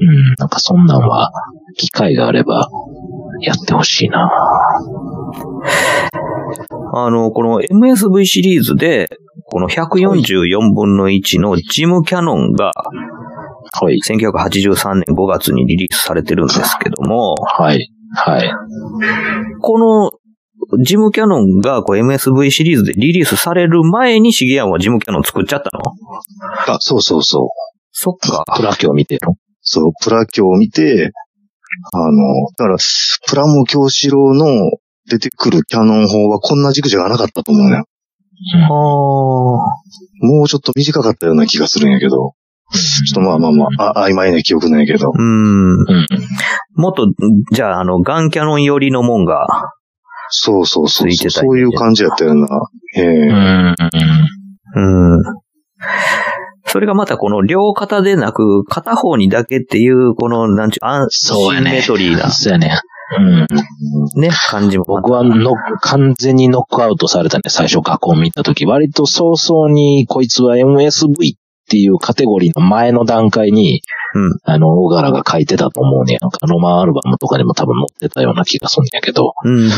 [0.00, 1.30] うん、なんかそんなんは、
[1.76, 2.68] 機会があれば、
[3.42, 4.28] やってほしいな。
[6.94, 9.08] あの、この MSV シリーズで、
[9.44, 12.72] この144分の1のジム・キャノンが
[13.80, 13.98] はい。
[14.06, 17.90] 1983年5月にリリースされてるんですけども、はい。
[18.14, 18.50] はい。
[19.60, 20.10] この
[20.84, 25.82] ジム・キャノンがこう MSV シリーズでリリースされる前にシゲヤンはジム・キャノン作っちゃったの？
[26.66, 27.48] あ、そうそうそう。
[27.92, 28.44] そっか。
[28.56, 29.20] プラキョを見てる。
[29.60, 31.12] そう、プラ教を見て、
[31.92, 32.12] あの、
[32.56, 32.76] だから、
[33.28, 34.70] プラモ教師郎の
[35.10, 37.76] 出てくるキャノン砲はこんな軸じゃなかったと思うね。
[37.76, 42.34] あーもうちょっと短かったような気がするんやけど。
[42.70, 45.10] ちょっとまあまあまあ、あ曖昧な記憶なんやけど。
[45.14, 45.70] うん。
[45.72, 46.06] うん。
[46.74, 47.06] もっと、
[47.52, 49.46] じゃあ、あの、ガンキャノン寄りのもんが、
[50.30, 52.46] そうそうそうついてたそういう感じやったよな。
[52.96, 53.74] ええうん。
[54.74, 55.22] うん。
[56.66, 62.78] それがまたこの両肩でなく、片方にだけっていう、この、なんちゅう、アンそうやねシンメトリーな、そうやね。
[63.18, 64.20] うん。
[64.20, 64.84] ね、感じも。
[64.86, 68.66] 僕はの完全にノックアウトされたね、最初学校見たとき。
[68.66, 71.36] 割と早々にこいつは MSV
[71.68, 73.82] っていうカテゴリーの前の段階に、
[74.14, 74.38] うん。
[74.44, 76.16] あの、小柄が書いてたと思うね。
[76.22, 79.34] なんかロマンアルバムとかにも多分載ってたような気がするんやけど。
[79.44, 79.68] うん。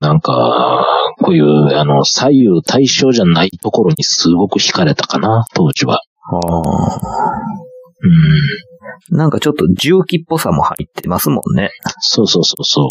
[0.00, 0.84] なんか、
[1.20, 6.00] こういう、あの、左右対称じゃないところにすごく惹かれたかな、当時は。
[6.24, 6.62] あー
[9.10, 9.16] うん。
[9.16, 11.70] なんかちょっと重機っぽさも入ってますもんね。
[12.00, 12.86] そうそうそうそう。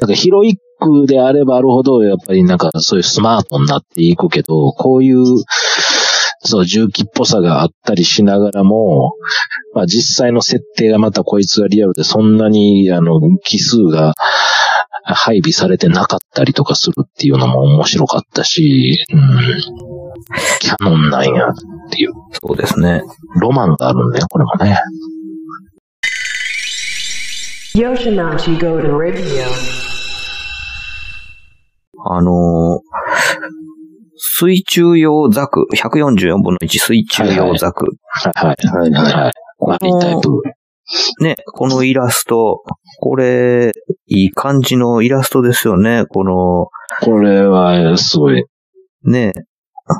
[0.00, 5.22] なんかヒロイックであればあるほど、やっぱりなんかそういうスマートになっていくけど、こういう、
[6.44, 9.14] そう、重機っぽさがあったりしながらも、
[9.74, 14.14] まあ実際の設定がまたこいつがリアルでそんなに、あの、奇数が
[15.04, 19.20] 配備されてなかったりとかするっていうのも面白かったし、うん、
[20.60, 21.54] キャノンなんやっ
[21.90, 23.02] ていう、そうですね。
[23.40, 24.78] ロマンがあるんだよ、これもね。
[32.04, 33.81] あのー
[34.42, 37.86] 水中用ザク、144分の1水中用ザク。
[38.08, 38.90] はいはい。
[38.90, 39.32] はいはい。
[39.60, 40.42] 悪いタイプ。
[41.20, 42.64] ね、このイラスト、
[42.98, 43.72] これ、
[44.08, 46.06] いい感じのイラストですよね。
[46.06, 46.66] この、
[47.02, 48.44] これは、すごい。
[49.04, 49.32] ね、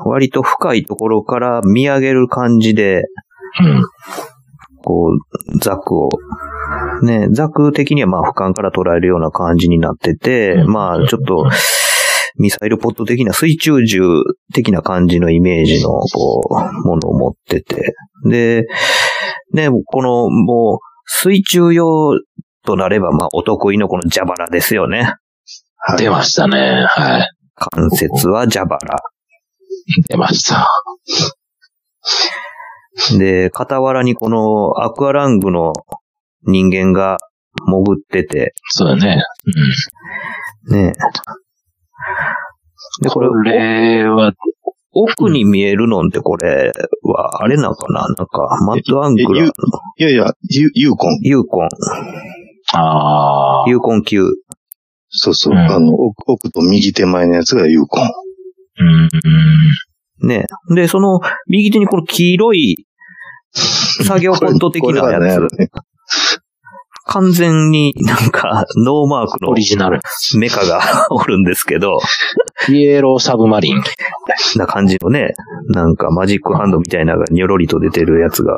[0.05, 3.05] 割と深いところから見上げる感じで、
[3.61, 3.83] うん。
[4.83, 5.11] こ
[5.55, 6.11] う、ザクを、
[7.03, 11.49] ね、ザク的にはまあ俯瞰から捉えるような感じになってて、うんまあちょっと、
[12.39, 14.01] ミサイルポット的な水中銃
[14.55, 17.95] 的な感じのイメージの、こう、ものを持ってて。
[18.29, 18.67] で、
[19.53, 22.19] ね、この、もう、水中用
[22.65, 25.03] となれば、まあ、お得意のこの蛇腹ですよね。
[25.85, 26.87] はい出ましたね。
[26.89, 27.29] はい。
[27.57, 28.79] 関節は蛇腹。
[30.09, 30.69] 出ました。
[33.19, 35.73] で、傍らにこのアクアラングの
[36.45, 37.19] 人間が
[37.67, 39.23] 潜ってて、そうだね。
[40.71, 40.93] ね。
[43.03, 44.33] で、ここれ、れは、
[44.95, 48.03] 奥に見えるのってこれは、あれなのかな？
[48.03, 48.27] なんか、
[48.67, 49.51] マッドアングラーの？
[49.97, 51.19] いやいや、ユユーコン。
[51.23, 51.69] ユーコン、
[52.75, 53.69] ああ。
[53.69, 54.27] ユーコン級。
[55.09, 55.55] そうそう。
[55.55, 58.11] うんあの、奥奥と右手前のやつがユーコン。
[60.21, 60.29] うん。
[60.29, 60.47] ね。
[60.75, 62.87] で、その、右手にこの黄色い
[63.53, 65.49] 作業ポット的なやつ。
[67.05, 70.01] 完全になんか、ノーマークのオリジナル。
[70.37, 70.81] メカが
[71.11, 71.99] おるんですけど、
[72.69, 73.83] イエローサブマリン。
[74.57, 75.35] な感じのね、
[75.69, 78.57] なんかマジックハンドみたいなのがニョロリと出てるやつが。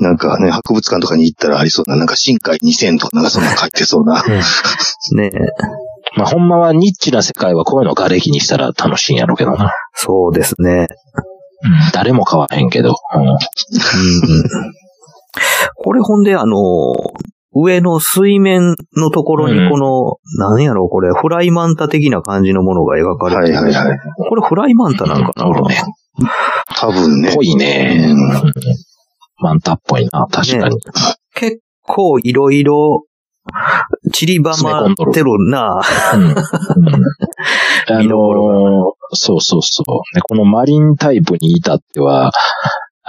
[0.00, 4.22] なんかね、博物館とかに行ったらありそうな、なんか深海2000とかなんかそんなの書いてそうな。
[5.16, 5.32] ね
[6.16, 9.72] まあ、ほんまはニッチな世界はこういうのを瓦礫にしたら楽しいんやろうけどな。
[9.94, 10.88] そうですね。
[11.92, 12.94] 誰も買わへんけど。
[13.14, 13.36] うんうん
[15.80, 16.56] これほんであの、
[17.54, 23.56] 上の水面のところにこの、なんやろうこれ、フライマンタ的な感じのものが描かれてる。
[23.56, 23.98] はいはいはい。
[24.28, 25.82] これフライマンタなんかな、なるほどね。
[26.76, 27.32] 多分ね。
[27.34, 28.08] ぽいね。
[28.10, 28.52] うん
[29.40, 30.76] マンタっぽいな、確かに。
[31.34, 33.04] 結構いろいろ
[34.12, 35.80] 散りばまってるな。
[36.14, 36.34] うんうん
[37.90, 40.16] あのーそうそうそう。
[40.16, 42.30] ね、このマリンタイプに至っては、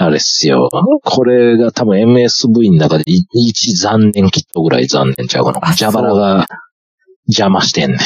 [0.01, 0.69] あれっすよ。
[1.03, 5.59] これが多分 MSV の中でい一残念キットぐらい残念ちゃうかな。
[5.61, 6.47] あジャバラが
[7.27, 7.99] 邪魔してんねん。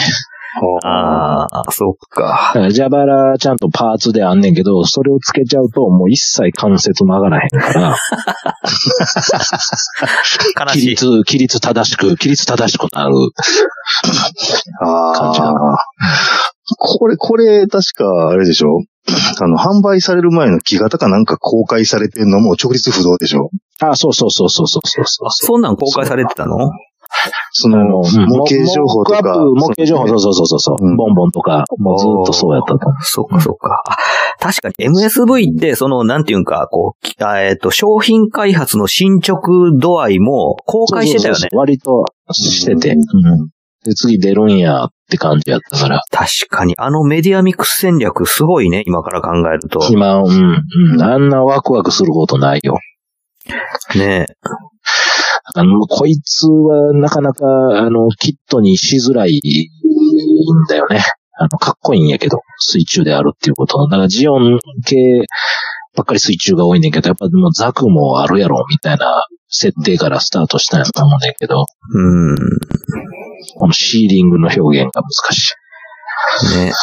[0.84, 2.52] ああ、そっか。
[2.56, 7.96] だからジャバラちゃんとパーツであんねんけど、それをつけちゃうともう一切関節曲がらへんから、
[10.60, 10.80] 悲しい。
[10.80, 13.16] 規律、規律正しく、規律正しくなる。
[15.16, 15.78] 感じあなあ。
[16.78, 18.80] これ、これ、確か、あれでしょ？
[19.42, 23.50] あの、販売される前の木型かなんか公開されてんのも直立不動でしょ？
[23.80, 25.30] あ、そうそうそうそうそうそうそう。
[25.30, 26.72] そんなん公開されてたの？
[27.52, 29.38] その、模型情報とか。
[29.38, 30.86] 模型情報、そうそうそうそう。
[30.86, 32.80] うんボンボンとか、もうずっとそうやったと。
[33.02, 33.84] そっかそっか。
[33.88, 33.96] あ
[34.40, 39.42] 確かに MSV って、その、なんていうんか、こうえっ、と、商品開発の進捗
[39.80, 41.50] 度合いも公開してたよねそうそう。
[41.52, 42.94] そう割としてて。
[42.94, 43.50] ううん
[43.84, 46.02] で、次出るんやって感じやったから。
[46.12, 49.80] 確かに、あのメディアミックス戦略すごいね、今から考えると。
[49.92, 50.64] 今、うん、
[50.94, 51.02] うん。
[51.02, 52.78] あんなワクワクすることないよ。
[53.96, 54.26] ね
[55.56, 61.04] あの、こいつはなかなか、あの、キットにしづらいんだよね。
[61.38, 63.86] あの、かっこいいんやけど、水中であるっていうこと。
[63.88, 65.26] だからジオン系
[65.96, 72.36] ばっかり水中が多いねんけど、やっぱもうザクもあるやろ、みたいな設定からスタートしたんやと思うねんけど、うん。
[73.56, 76.66] このシーリングの表現が難しい。
[76.66, 76.74] ね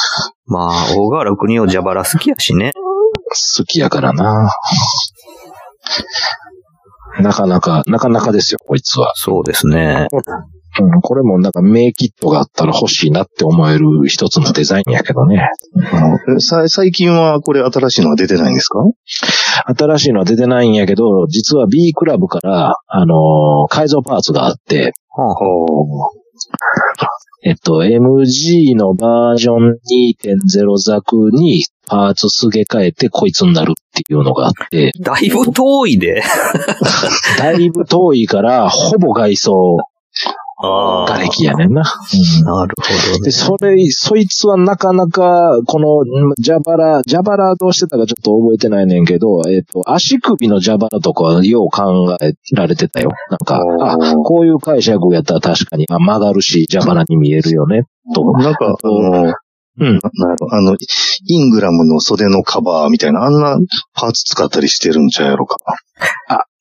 [0.47, 2.73] まあ、大河原国をジャバラ好きやしね。
[3.57, 4.51] 好きやからな。
[7.21, 9.13] なかなか、なかなかですよ、こいつは。
[9.15, 10.09] そうですね。
[10.81, 15.49] うん、これもなんか名キットがあったら欲しいなって思える一つのデザインやけどね。
[16.37, 18.79] えさ最近はこれ新しいのが出てないんですか？
[19.77, 25.35] 新しいのは出てないんやけど、実は B クラブから、あのー改造パーツがあって、はあは
[27.43, 29.79] えっと、MG のバージョン
[30.23, 36.23] 2.0ザクにパーツすげ替えてこいつになるっていうのがあって、あだいぶ遠いで。
[37.39, 39.90] だいぶ遠いから、ほぼ外装あ
[40.63, 41.83] 瓦礫やねんな。
[41.83, 43.31] うんなるほどねで、。
[43.31, 53.11] それ、そいつはなかなか、この、んジャバラ、ジャバラどうしてたかちょっと覚えてないねんけど、えっ、と、足首のジャバラとかはよう考えられてたよ。
[53.31, 57.85] なんか、あ、こういう解釈やったら確かに、あ曲がるし、ジャバラに見えるよね、
[58.15, 58.33] と。
[58.33, 59.35] なんか、あの、
[59.79, 59.95] うん。
[59.95, 60.77] ななんやろあの、
[61.27, 63.57] イングラムの袖のカバーみたいな、あんな
[63.95, 65.57] パーツ使ったりしてるんちゃうやろか。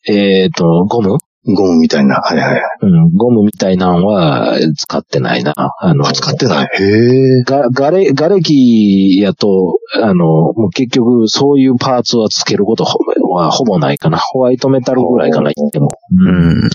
[0.08, 2.16] えっ、と、ゴムゴムみたいな。
[2.16, 2.62] はいはい。
[2.82, 5.54] うん、ゴムみたいなのは使ってないな。
[5.56, 6.70] あの、あ、使ってない。
[6.80, 7.44] へえ。
[7.44, 13.00] が、がれ、がれきやと、あの、もう結局そういうパーツはつけることほ
[13.32, 14.18] はほぼないかな。
[14.18, 15.90] ホワイトメタルぐらいかな、言っても。
[16.12, 16.70] うん。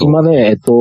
[0.00, 0.72] 今ね、えっと、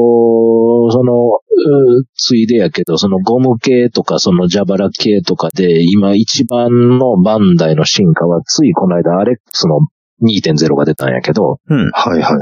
[0.91, 9.79] その、うついでやけど、そのゴム系とか、そのジャバラ系とかで、今一番のバンダイの進化は、ついこの間アレックスの
[10.21, 11.91] 2.0が出たんやけど、うん。
[11.91, 12.39] はいはいはい。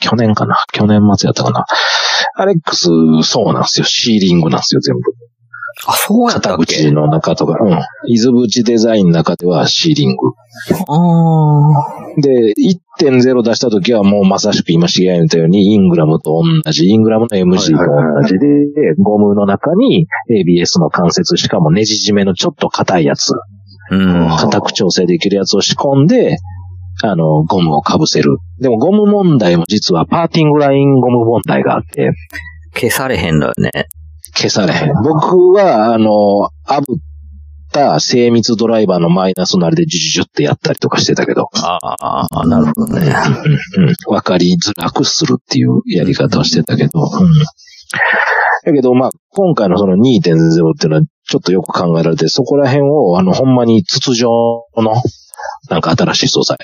[0.00, 0.56] 去年かな？
[0.72, 1.64] 去年末やったかな？
[2.34, 2.88] アレックス、
[3.22, 3.86] そうなんですよ。
[3.86, 5.00] シーリングなんですよ、全部。
[5.86, 6.76] あ、そうやった肩っけ？
[6.76, 7.72] 口の中とか、うん。
[8.06, 10.28] 伊豆淵デザインの中ではシーリング。
[10.86, 12.52] あで、
[13.00, 17.78] 1.0出した時はもうまさしく今知り合い言ったように、イングラムと同じ、イングラムの MG と
[18.20, 18.48] 同じで、
[18.98, 23.38] ゴムの中に ABS の関節、しかもネジ締めのちょっと硬いやつ、あ。
[23.92, 24.36] うん。
[24.36, 26.36] 硬く調整できるやつを仕込んで、
[27.02, 28.38] あの、ゴムを被せる。
[28.60, 32.10] でもゴム問題も実はパーティングラインゴム問題があって、
[32.74, 33.70] 消されへんのよね。
[34.34, 34.92] 消されへん。
[35.02, 36.08] 僕は、あの、
[36.66, 36.84] 炙っ
[37.72, 41.48] った精密ドライバーのマイナスのあれでジュジュジュってやったりとかしてたけど。
[41.54, 41.78] あ
[42.30, 43.12] あ、なるほどね。
[43.76, 43.94] うんうん。
[44.06, 47.00] わかりづらくするっていうやり方をしてたけど。
[47.00, 47.08] うん。
[48.64, 54.28] だけど、まあ、今回のその2.0っていうのはちょっとよく考えられて、そこら辺を、あの、ほんまに筒状
[54.76, 54.94] の、
[55.68, 56.58] なんか新しい素材。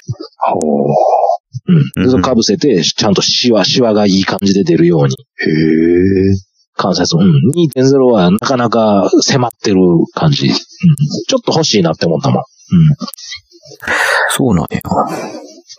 [1.68, 2.05] うん。
[2.05, 5.14] で、それ被せて、ちゃんとシワ、シワがいい感じで出るように。
[5.40, 6.49] へえ。
[6.74, 7.16] 関節。
[7.16, 7.32] うん。
[7.55, 9.80] 2.0はなかなか迫ってる
[10.14, 10.49] 感じ。
[10.49, 10.55] うん。
[10.55, 12.38] ちょっと欲しいなって思ったもん。
[12.38, 12.44] うん。
[14.30, 14.80] そうなんや。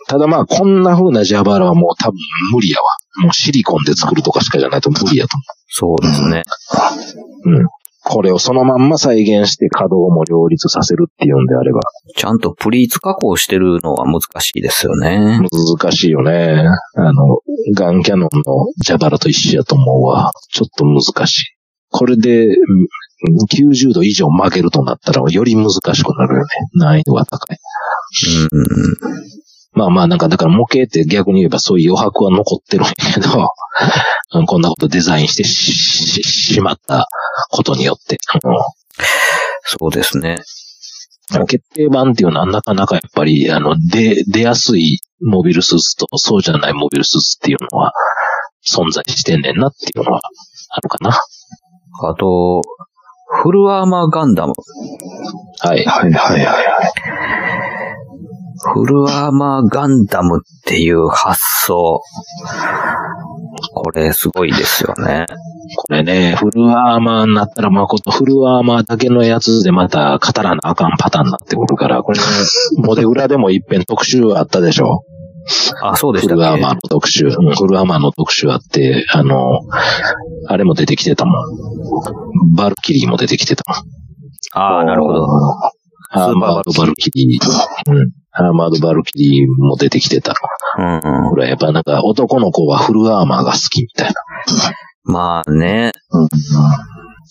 [0.08, 2.18] ただまあ、こんな風な蛇腹はもう多分
[2.52, 2.84] 無理やわ。
[3.22, 5.36] もうシリコンで作るとかしかじゃないと無理やと
[5.68, 6.42] そうですね。
[7.44, 7.58] 思う。
[7.58, 7.66] うん。
[8.02, 11.80] これをそのまんま再現して稼働も両立させるっていうんであれば、
[12.16, 15.40] ちゃんとプリーツ加工してるのは難しいですよね。
[15.78, 16.64] 難しいよね。
[16.94, 17.40] あの、
[17.76, 20.32] ガンキャノンの蛇腹と一緒やと思うわ。
[20.50, 21.44] ちょっと難しい。
[21.90, 22.56] これで、うん
[23.52, 26.48] 90度以上曲げるとなったらより難しくなるよね。
[26.74, 27.58] 難易度が高い。
[28.50, 28.96] うん。
[29.72, 33.48] まあまあ、なんか、だから模型って逆に言えばそういう余白は残ってるんやけど、
[34.34, 37.06] うんこんなことデザインしてしししまった
[37.50, 38.18] ことによって、
[39.64, 40.38] そうですね。
[41.34, 47.92] うん決定版っていうのはなかなかやっぱり、あの、出、出やすいモビルスーツとそうじゃないモビルスーツっていうのは
[48.66, 50.20] 存在してんねんなっていうのは
[50.70, 51.10] あるかな。
[51.10, 52.62] あと、
[53.42, 54.54] フルアーマーガンダム。
[55.60, 55.84] はい。
[55.84, 57.69] はいはいはいはい。
[58.74, 62.02] フルアーマーガンダムっていう発想。
[63.74, 65.26] これすごいですよね。
[65.76, 72.24] これね、フルアーマーになったら誠フルアーマーだけのやつでまた語らなあかんパターンになってくるから、これね、
[72.78, 75.04] モデ裏でも一遍特集あったでしょ。
[75.82, 77.26] あ、そうでしたフルアーマーの特集。
[77.26, 79.60] うんフルアーマーの特集あって、あの、
[80.48, 82.54] あれも出てきてたもん。
[82.56, 83.82] バルキリーも出てきてたもん。
[84.52, 85.26] ああ、なるほど。
[86.12, 87.92] アーマードバルキリー。
[87.92, 88.10] うん。
[88.32, 90.34] アーマードバルキリーも出てきてた。
[90.76, 91.30] うんうん。
[91.30, 94.14] これやっぱなんか男の子はフルアーマーが好きみたいな。
[95.04, 95.92] まあね。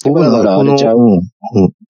[0.06, 1.22] 僕だからあれちゃううん。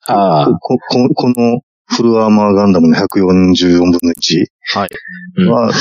[0.07, 4.89] ああ、こここのフルアーマーガンダムの144分の1はい。
[5.37, 5.71] うんは、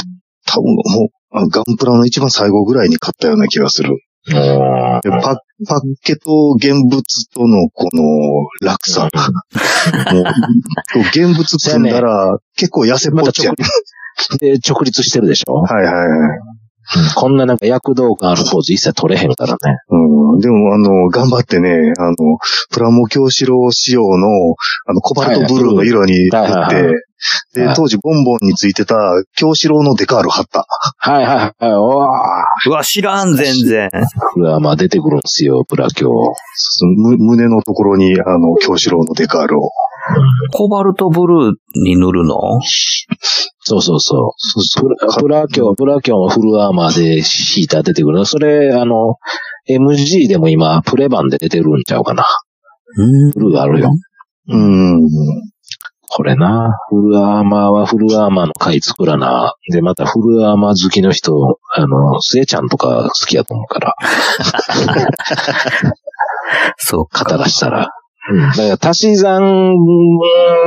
[0.46, 3.98] 多分もう、あガンプラの一番最後ぐらいに買ったような気がする。
[4.28, 9.08] でパパッケと現物とのこの落差。
[10.14, 13.54] もう、現物組んだら結構痩せっぽっちゃう。
[14.38, 16.38] で、直立してるでしょ、はいはいはい。
[17.16, 19.58] こんななんか躍動感あるポーズ一切取れへんからね。
[19.90, 22.14] うん、でも、あの、頑張ってね、あの、
[22.70, 24.26] プラモ京志郎仕様の、
[24.86, 26.94] あの、コバルトブルーの色に塗って、
[27.52, 28.94] ではい、当時ボンボンについてた
[29.34, 30.66] 京志郎のデカール貼った。
[30.98, 31.74] はいはいはい。
[31.74, 33.90] おーうわ、知らん、全然。
[34.34, 36.08] フルアーマー出てくるんですよ、プラ教。
[36.54, 39.70] そのむ胸のところに、あの、京志郎のデカールを。
[40.52, 42.34] コバルトブルーに塗るの？
[43.68, 44.30] そうそうそう。
[44.80, 48.24] プラプラ教、プラ教のフルアーマーでヒーター出てくる。
[48.24, 49.16] それ、あの、
[49.68, 52.24] MG でも今、プレ版で出てるんちゃうかな。
[52.96, 53.32] うん。
[53.32, 53.90] フルあるよ。
[54.48, 55.06] うん。
[56.10, 56.78] これな。
[56.88, 59.52] フルアーマーはフルアーマーの回作らな。
[59.70, 63.94] で、またフルアーマー好きの人、あの、スエちゃんとか好きやと思うから、
[66.78, 67.24] そうか。
[67.24, 67.90] 語らしたら。
[68.30, 68.38] うん。
[68.38, 69.74] だから足し算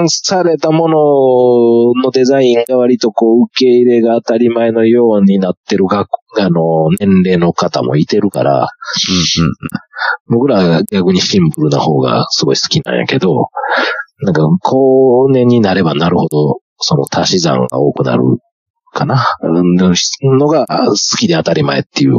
[0.08, 6.10] されたもののデザインが割とこう受け入れが当たり前のようになってる学
[6.40, 9.54] あの、年齢の方もいてるから、うんうん。
[10.38, 13.48] 僕らは逆にシンプルな方がすごい好きなんやけど、
[14.22, 18.24] なんか、後年になればなるほど、その足し算が多くなる
[18.94, 22.16] かな、うんのが好きで当たり前っていう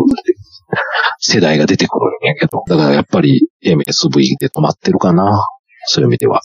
[1.19, 5.47] 世代が出てくるんやけど、だからやっぱり MSV で止まってるかな、
[5.87, 6.41] そういう意味では。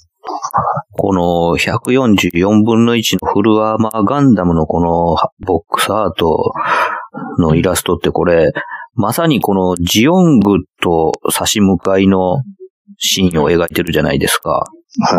[0.91, 5.15] この144分の1のフルアーマーガンダムのこの
[5.45, 6.51] ボックスアート
[7.39, 8.51] のイラストってこれ、
[8.95, 12.41] まさにこのジオングと差し向かいの
[12.97, 14.65] シーンを描いてるじゃないですか。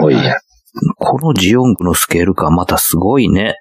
[0.02, 0.16] おい、
[0.98, 3.54] このジオングのスケール感またすごいね。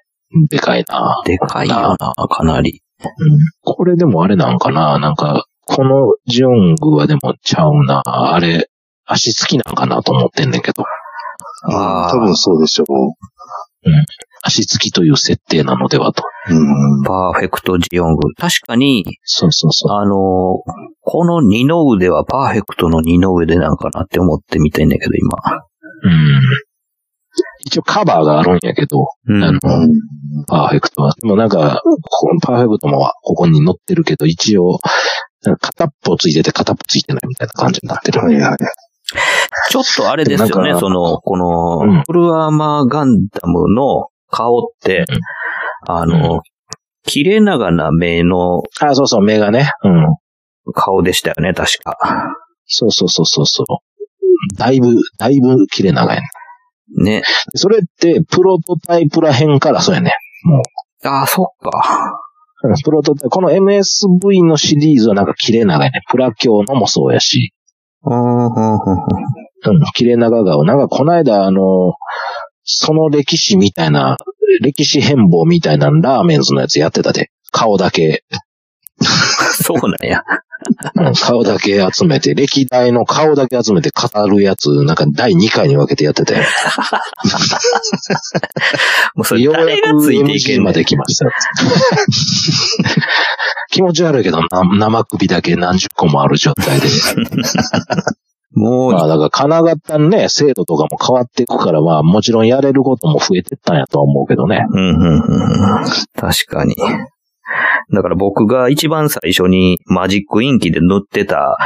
[0.50, 1.22] でかいな。
[1.24, 2.82] でかいよな、かなり。
[3.00, 4.98] うんこれでもあれなんかな？
[4.98, 8.02] なんか、このジオングはでもちゃうな。
[8.04, 8.68] あれ、
[9.04, 10.84] 足つきなんかなと思ってんねんけど。
[11.70, 12.84] あー多分そうでしょ
[14.42, 16.22] 足つきという設定なのではと。
[16.50, 16.54] う。
[16.54, 17.02] うん。
[17.04, 18.34] パーフェクトジオング。
[18.34, 19.92] 確かに、そうそうそう。
[19.92, 20.62] あの、
[21.00, 25.36] この二の腕はパーフェクトの二の腕なんかなって思ってみたいんだけど、今。
[26.04, 26.40] うん。
[27.68, 29.60] 一応カバーがあるんやけど、うんあの、
[30.46, 31.14] パーフェクトは。
[31.20, 34.78] でもなんか、このパーフェクトもここに載ってるけど、一応、
[35.60, 38.20] 片っぽついてて片っぽついてないみたいな感じになってる。
[38.20, 38.56] はいはい。
[39.70, 45.18] ちょっとあれですよね、その、こうんの、フルアーマーガンダムの顔って、うん
[45.90, 46.40] あの、
[47.04, 49.70] 切れ長な目のあ、そうそう、目がね。
[49.84, 50.72] うん。
[50.74, 51.96] 顔でしたよね、確か。
[52.66, 53.66] そうそうそうそうそう。
[54.56, 56.22] だいぶ、だいぶ切れ長いね。
[56.96, 57.22] ね。
[57.54, 60.12] それって、プロトタイプらへんからそうやね。
[61.04, 62.12] ああ、そっか。
[62.14, 66.00] うんプロトタイプ、この MSV のシリーズはなんか切れ長いね。
[66.10, 67.52] プラ教のもそうやし。
[68.04, 68.46] うん。
[68.46, 70.64] うん、切れ長顔。
[70.64, 71.94] なんかこの間、あの、
[72.64, 74.16] その歴史みたいな、
[74.60, 77.30] 歴史変貌みたいなラーメンズのやつやってたで。
[77.50, 78.24] 顔だけ、
[79.62, 80.22] そうなんや。
[80.94, 86.44] うん顔だけ集めて、歴代の顔だけ集めて語るやつ、なんか第2回に分けてやってたよ。
[89.14, 91.30] もうそれようやく誰がついていけんねんまで来ましたよ。
[93.70, 96.88] 気持ち悪いけど、な生首だけ何十個もある状態で。
[98.52, 104.66] もう、まあ、だから金型のね、制度とかも変わっていくから、まあ、もちろんやれることも増えてったんやとは思うけどね。
[104.70, 104.94] うん、うん、う
[105.82, 105.84] ん。
[106.14, 106.74] 確かに。
[107.92, 111.56] だから僕が一番最初にマジックインキで塗ってた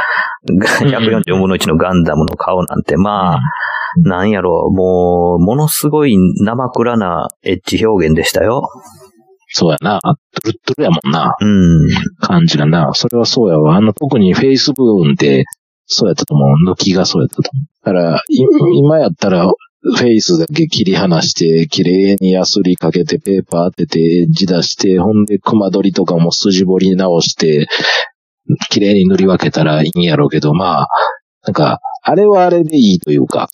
[0.45, 3.39] 144分の1のガンダムの顔なんて、まあ、
[3.97, 8.67] なんやろう、もう、ものすごい生暗なエッジ表現でしたよ。
[9.49, 9.99] そうやな。
[10.01, 11.35] トゥルットゥルやもんな。
[11.39, 11.89] うん。
[12.19, 12.91] 感じだな。
[12.93, 13.75] それはそうやわ。
[13.75, 15.45] あの、特にフェイス部分で、
[15.85, 16.71] そうやったと思う。
[16.71, 17.85] 抜きがそうやったと思う。
[17.85, 18.45] だから、い
[18.79, 19.45] 今やったら、
[19.83, 27.67] フェイスだけ切り離して、綺麗にヤスリかけて、ペーパー当てて、エッジ出して、ほんで、熊取りとかも筋彫り直して、
[28.69, 30.87] 綺麗に塗り分けたらいいんやろうけど、まあ、
[31.45, 33.49] なんか、あれはあれでいいというか、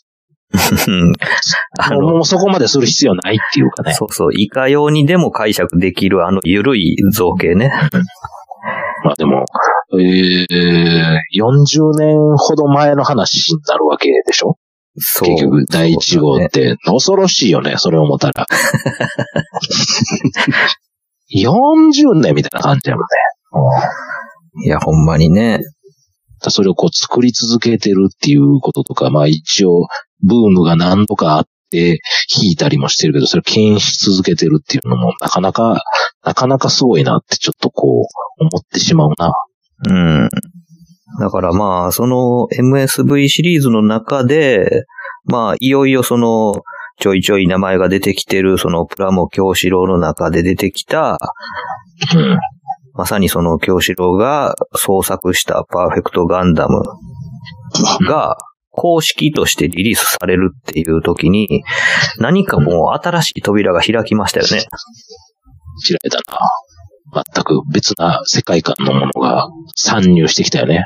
[1.80, 3.94] あもうもの、うそこまでする必要ないっていうかね。
[3.94, 7.70] そうそう、いかようにでも解釈できるあの緩い造形ね。
[9.06, 9.46] まあでも、
[9.94, 14.58] えー、40年ほど前の話になるわけでしょ？
[14.98, 15.30] そう。
[15.30, 18.46] 結局、第1号って、恐ろしいよね、それを思ったら。
[21.36, 23.08] 40年みたいな感じやもんね。
[24.66, 25.60] いや、ほんまにね。
[26.42, 29.88] それをこう作り続けてるっていうこととか、まあ一応、
[30.24, 32.00] ブームが何度かあって、
[32.34, 35.84] 弾いたりもしてるけど、それを牽引し続けてるっていうのも、なかなか、
[36.24, 39.32] なかなかすごいなってちょっとこう、思ってしまうな。
[39.90, 39.94] う
[40.26, 40.30] ん。
[41.20, 44.86] だからまあ、その MSV シリーズの中で、
[45.26, 46.54] まあ、いよいよその、
[47.00, 51.18] ちょいちょい名前が出てきてる、そのプラモ京志郎の中で出てきた、
[52.16, 52.40] うん。
[52.94, 56.82] まさにその京志郎が創作したパーフェクトガンダム
[58.06, 58.38] が
[58.72, 61.64] 公式としてリリースされるっていう時に、
[62.18, 64.66] 何かもう新しい扉が開きましたよね。
[65.88, 67.24] 嫌いだな。
[67.34, 70.84] 全く別な世界観のものが参入してきたよね。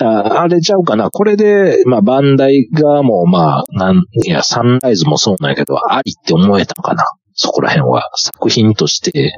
[0.00, 1.10] ああれちゃうかな。
[1.10, 7.04] これで、まあ、バンダイ側もう、まあ、なん、いや、サンライズもそうなんやけど、ありって思えたのかな。
[7.34, 8.02] そこら辺は。
[8.16, 9.32] 作品として、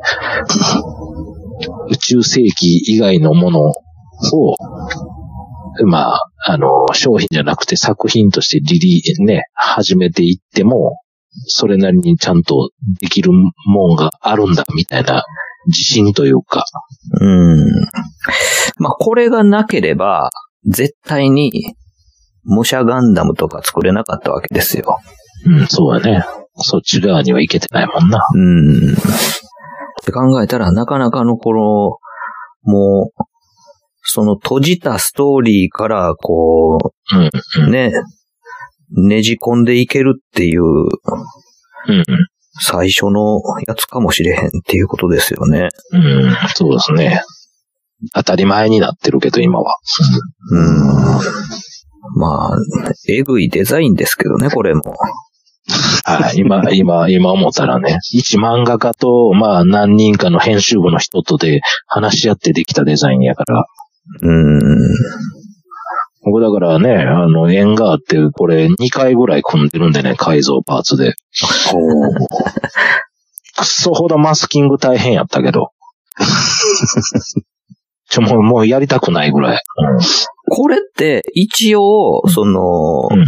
[1.88, 3.74] 宇宙世紀以外のものを、
[5.86, 10.96] まあ、あの、商品じゃなくて作品としてリリー、ね、始めていっても、
[11.46, 15.22] それなりにちゃんとできるもんがあるんだ、みたいな
[15.66, 16.64] 自信というか、
[17.20, 17.64] うん。
[18.78, 20.30] まあ、これがなければ、
[20.66, 21.74] 絶対に、
[22.44, 24.98] 武者ガンダムとか作れなかったわけですよ。
[25.46, 26.24] うん、そうだね。
[26.56, 28.20] そっち側には行けてないもんな。
[28.34, 28.92] うん。
[28.92, 28.94] っ
[30.04, 33.22] て考えたら、なかなかのこの、もう、
[34.02, 36.78] その閉じたストーリーから、こ
[37.12, 37.92] うん、う、ね、
[38.96, 40.88] ねじ込んでいけるっていう、うん、
[42.60, 45.68] 最初のやつかもしれへんっていうことですよね。
[45.92, 47.22] うん、そうですね。
[48.14, 49.76] 当たり前になってるけど、今は。
[50.52, 51.20] うん。
[52.16, 52.58] まあ、
[53.08, 54.94] えぐいデザインですけどね、これも。
[56.04, 63.64] はい、今、今、今思ったらね、一漫画家と、まあ、何人かの編集部の人とで話し合ってできたデザインやから、
[64.22, 64.60] うん。
[66.22, 71.14] 僕だからね、あの、縁があって、これ2回ぐらい組んでるんでね、改造パーツで。
[71.14, 71.16] く
[73.62, 75.70] っそほどマスキング大変やったけど。
[78.10, 79.62] ちょ、もう、もうやりたくないぐらい。
[80.50, 83.24] これって、一応、その、うん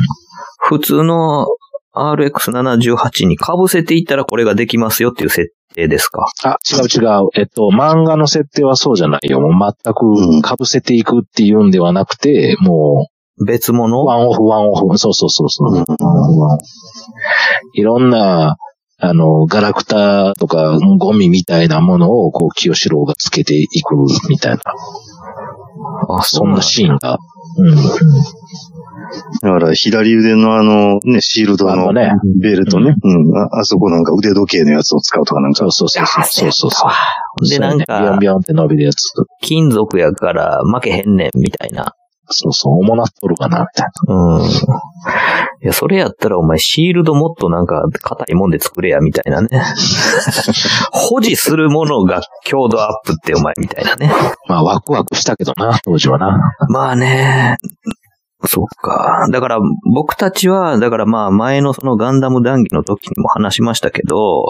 [0.64, 1.46] 普通の
[1.94, 6.24] RX78 に被せていったらこれができますよっていう設定ですか？
[6.44, 7.28] あ、違う違う。
[7.34, 9.40] えっと、漫画の設定はそうじゃないよ。
[9.40, 10.04] もう全く
[10.46, 14.04] 被せていくっていうんではなくて、もう、別物？
[14.04, 14.98] ワンオフ、ワンオフ。
[14.98, 15.84] そうそうそうそう。
[17.74, 18.56] いろんな、
[18.98, 23.96] あの、ガラクタとかゴミみたいなものを、こう、清志郎がつけていく
[24.28, 24.60] みたいな、
[26.08, 27.18] あ、そんなシーンが。
[29.42, 31.92] だから、左腕のあの、ね、シールドの
[32.40, 32.94] ベルトね。
[33.02, 33.36] うん。
[33.36, 35.66] ああそこなんか腕時計のやつを使うとかなんかそ。
[35.66, 36.24] うそうそうそう。
[36.24, 37.48] そうそうそう。
[37.48, 39.12] で、なんビヨかン、ビヨンって伸びるやつ。
[39.40, 41.94] 金属やから負けへんねん、みたいな。
[42.32, 44.42] そうそう、重なっとるかな、みたいうん。
[44.42, 49.48] いや、それやったらお前シールドもっとなんか硬いもんで作れや、みたいなね。
[50.92, 54.06] 保持するものが強度アップってお前みたいなね。
[54.06, 54.14] な。
[54.48, 56.52] まあ、ワクワクしたけどな、当時はな。
[56.68, 57.58] まあね。
[58.44, 59.26] そっか。
[59.30, 59.58] だから
[59.94, 64.44] 僕たちは、だからまあ前のそのガンダム談義の時にも話しましたけど、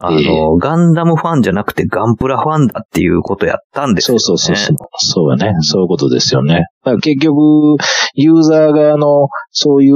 [0.00, 4.18] あの、ええガンダムファンじゃなくてガンプラファンだっていうことやったんですよね。
[4.20, 4.76] そうそうそうそう。
[4.96, 5.54] そうやね。
[5.60, 6.66] そういうことですよね。
[7.02, 7.76] 結局、
[8.14, 9.94] ユーザー側のそういう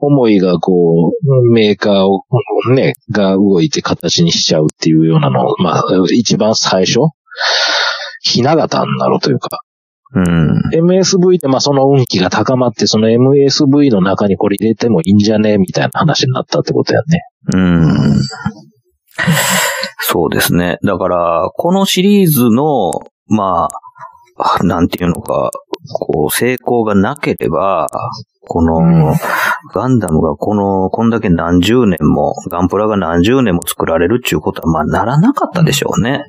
[0.00, 2.22] 思いがこう、メーカーを
[2.74, 7.00] ね、が動いて形にしちゃうっていうようなのを、まあ、一番最初、
[8.20, 9.60] ひな形になるというか、
[10.14, 10.62] うん。
[10.72, 15.58] MSV ってまあその運気が高まって、その MSV の中にこれ入れてもいいんじゃね？
[15.58, 17.20] みたいな話になったってことやね。
[17.54, 18.20] うん。
[20.00, 20.78] そうですね。
[20.84, 22.90] だから、このシリーズの、
[23.26, 23.68] ま
[24.38, 25.50] あ、なんていうのか、
[26.00, 27.88] こう、成功がなければ、
[28.46, 29.12] この、
[29.74, 36.24] ガンダムがこの、こんだけ何十年も、ガンプラが何十年も作られるっていうことは、まあ、ならなかったでしょうね。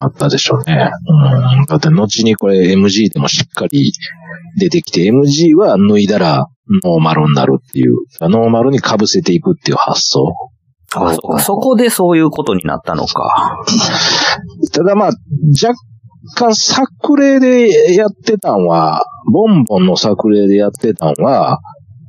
[0.00, 0.90] あったでしょうね。
[1.06, 1.66] うん。
[1.66, 3.92] だって後にこれ MG でもしっかり
[4.58, 6.46] 出てきて、MG は脱いだら
[6.84, 10.34] ノーマルになるっていう、ノーマルに被せていくっていう発想。
[10.94, 13.58] あそそこでそういうことになったのか。
[14.72, 15.10] ただまあ、
[15.62, 15.74] 若
[16.34, 21.60] 干作例でやってたんは、ボンボンの作例でやってたんは、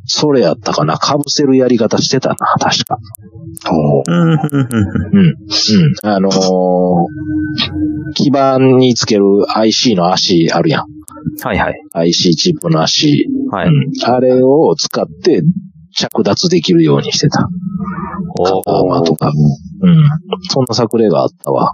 [0.07, 0.97] それやったかな。
[0.97, 2.97] 被せるやり方してたな、確か。
[4.07, 4.37] うん、うん。
[6.03, 6.33] あのー
[8.15, 9.23] 基板につける
[9.55, 10.85] IC の足あるやん。
[11.43, 11.75] はいはい。
[11.93, 13.27] IC チップの足。
[13.51, 13.67] はい。
[13.67, 13.91] うん。
[14.03, 15.41] あれを使って
[15.93, 17.47] 着脱できるようにしてた。
[18.39, 19.31] お片馬とか。
[19.81, 19.97] うん。
[20.49, 21.71] そんな作例があったわ。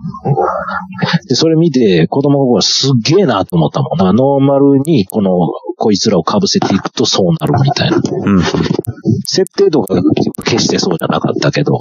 [1.27, 4.13] で、それ見て子供の頃すっげえなと思ったもんな。
[4.13, 5.31] ノーマルにこの、
[5.77, 7.97] こいつらを被せていくとそうなるみたいな。
[7.97, 8.41] うん。
[9.25, 10.01] 設定とか
[10.43, 11.77] 決してそうじゃなかったけど。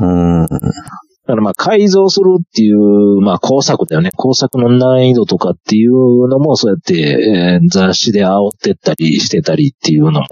[0.00, 0.42] うん。
[0.42, 0.48] うん。
[1.26, 4.10] だからまあ改造するっていう、まあ工作だよね。
[4.16, 10.26] 工作の難易度とかっていうのもそうやって、えー雑誌で煽ってったりしてたりっていうのも、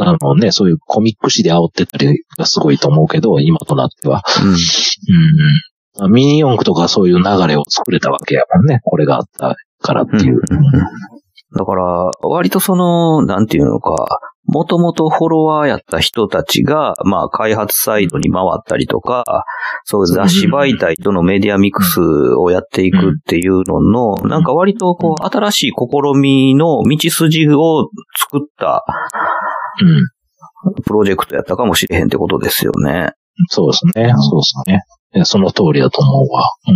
[0.00, 4.22] あのね、そういうコミック誌で煽ってったりがすごいと思うけど、今となっては。
[4.44, 4.52] うん。
[6.00, 8.80] まあミニ四駆とかそういう流れを作れたわけやもんね。
[8.82, 10.40] これがあったからっていう。
[11.54, 13.46] だから、割とその、なん。
[13.46, 14.06] ていうのか、
[14.44, 19.44] もともとフォロワーやった人たちが、まあ、開発サイドに回ったりとか、
[19.84, 27.88] そういう雑誌媒体とのメディアミックスをやっていくっていうのの、なんか割とこう、新しい試みの道筋を
[28.18, 28.84] 作った
[29.80, 30.82] うん。
[30.82, 33.12] プロジェクトやったかもしれへんってことですよね。
[33.48, 34.12] そうですね。
[34.16, 35.24] そうですね。
[35.24, 36.44] その通りだと思うわ。
[36.68, 36.74] うん。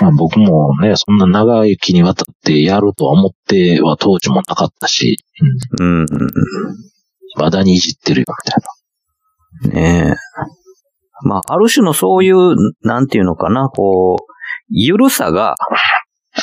[0.00, 5.18] まあ僕もね、そんな長い期にわたってやるとは思っては当時もなかったし、
[5.78, 6.00] うん。
[6.00, 6.06] うん。
[7.36, 10.06] まだにいじってるよ、みたいな。
[10.06, 10.16] ねえ。
[11.22, 14.24] まあ、ある種のそういう、なんていうのかな、こう、
[14.70, 15.54] ゆるさが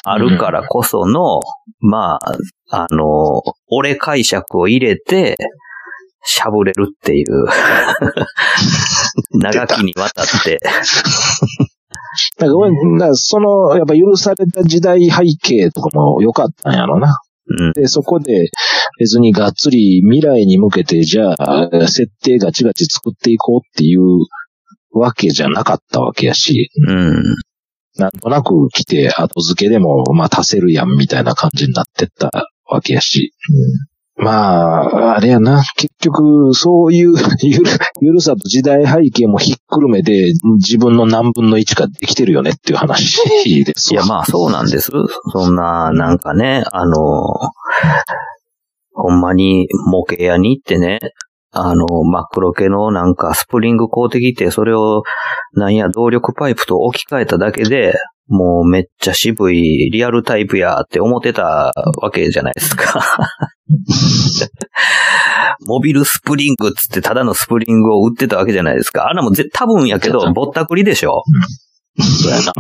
[0.04, 1.40] あるからこその、
[1.80, 2.32] まあ、
[2.70, 5.38] あの、俺解釈を入れて、
[6.24, 7.46] しゃぶれるっていう。
[9.32, 10.60] 長きにわたって。
[12.38, 17.20] だから俺、だからその、やっぱ許された時代背景とかも良かったんやろな。
[17.50, 17.74] うん。
[17.74, 18.50] で、そこで
[19.00, 24.02] 別にがっつり未来に向けて、じゃあ、設定ガチガチ作っていこうっていう
[24.92, 27.24] わけじゃなかったわけやし、うん。
[27.98, 32.32] なんとなく来て後付けでも、まあ足せるやんみたいな感じになってった
[32.66, 33.34] わけやし。
[34.18, 35.64] まあ、あれやな。
[35.76, 37.66] 結局、そういう ゆる、
[38.02, 43.22] ゆるさと時代背景もひっくるめて、自分の何分の1かできてるよねっていう話
[43.64, 43.94] です。
[43.94, 44.92] いや、まあそうなんです。
[45.32, 46.98] そんな、なんかね、あの、
[48.94, 51.00] ほんまに模型屋に行ってね、
[51.52, 55.04] あの、真っ黒系のなんかスプリング買うてきて、それを、
[55.54, 57.94] なんや、動力パイプと置き換えただけで、
[58.28, 61.72] もうめっちゃ渋いリアルタイプやって思ってた
[62.02, 63.02] わけじゃないですか。
[65.66, 69.10] モビルスプリングっつってただのスプリングを売ってたわけじゃないですか。
[69.10, 71.24] あんなもんぜ多分やけど、ぼったくりでしょ。
[72.00, 72.54] そうやな。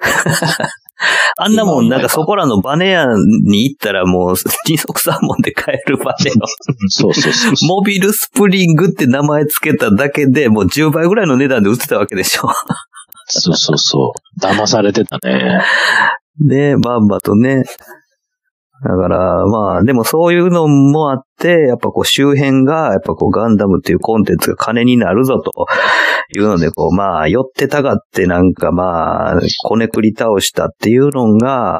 [1.38, 3.06] あんなもんなんかそこらのバネ屋
[3.44, 4.34] に行ったらもう
[4.66, 6.34] 二足三本で買えるバネを。
[6.88, 7.68] そうそうそうそう。
[7.68, 12.48] モビルスプリングって名前つけただけでもう10倍ぐらいの値段で売ってたわけでしょ。
[13.28, 14.40] そうそうそう。
[14.40, 15.60] 騙されてたね。
[16.40, 17.64] ねバンバとね。
[18.84, 25.66] だから、まあ、でもそういうのもあって、やっぱこう周辺が、やっぱこうガンダムっていうコンテンツが金になるぞと
[26.36, 31.78] いうので、こう、まあ、寄ってたがってなんかまあ、こねくり倒したっていうのが、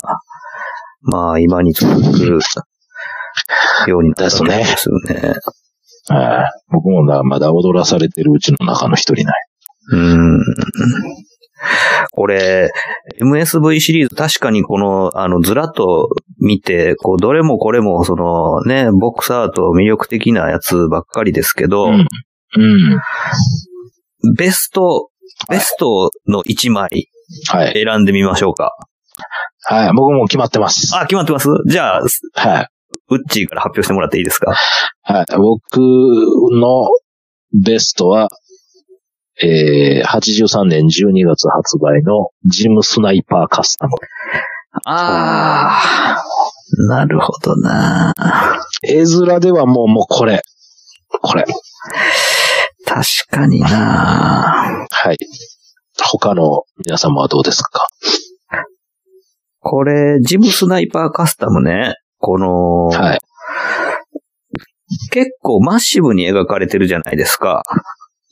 [1.02, 2.28] まあ、今に続く
[3.88, 5.34] ようになったんですよね。
[6.08, 9.46] はい僕もなまだ踊らされてるうちの中の一人ない。
[9.92, 10.40] うん。
[12.12, 12.70] これ、
[13.20, 16.08] MSV シリーズ確かにこの、あの、ずらっと
[16.40, 22.06] 見て、こう、どれもこれも、そのね、ボクサーと魅力的なやつばっかりですけど、うん。
[22.56, 23.00] うん。
[24.36, 25.08] ベスト、
[25.50, 27.08] ベストの1枚
[27.50, 27.72] はい。
[27.84, 28.72] 選んでみましょうか。
[29.64, 29.92] はい。
[29.92, 30.96] 僕も決まってます。
[30.96, 31.48] あ、決まってます？
[31.68, 32.02] じゃあ、
[32.34, 32.66] はい。
[33.10, 34.54] ウッチーから発表してもらっていいですか？
[35.02, 35.26] はい。
[35.36, 36.88] 僕の
[37.64, 38.28] ベストは、
[39.40, 43.92] えー、83年12月発売のジムスナイパーカスタム。
[44.84, 48.12] あー、なるほどな
[48.82, 50.42] 絵面ではもう、もうこれ。
[51.22, 51.44] これ。
[52.84, 55.16] 確かになはい。
[56.00, 57.86] 他の皆様はどうですか？
[59.60, 63.18] これ、ジムスナイパーカスタムね、この、はい。
[65.10, 67.62] 結構マッシブに描かれてるじゃないですか。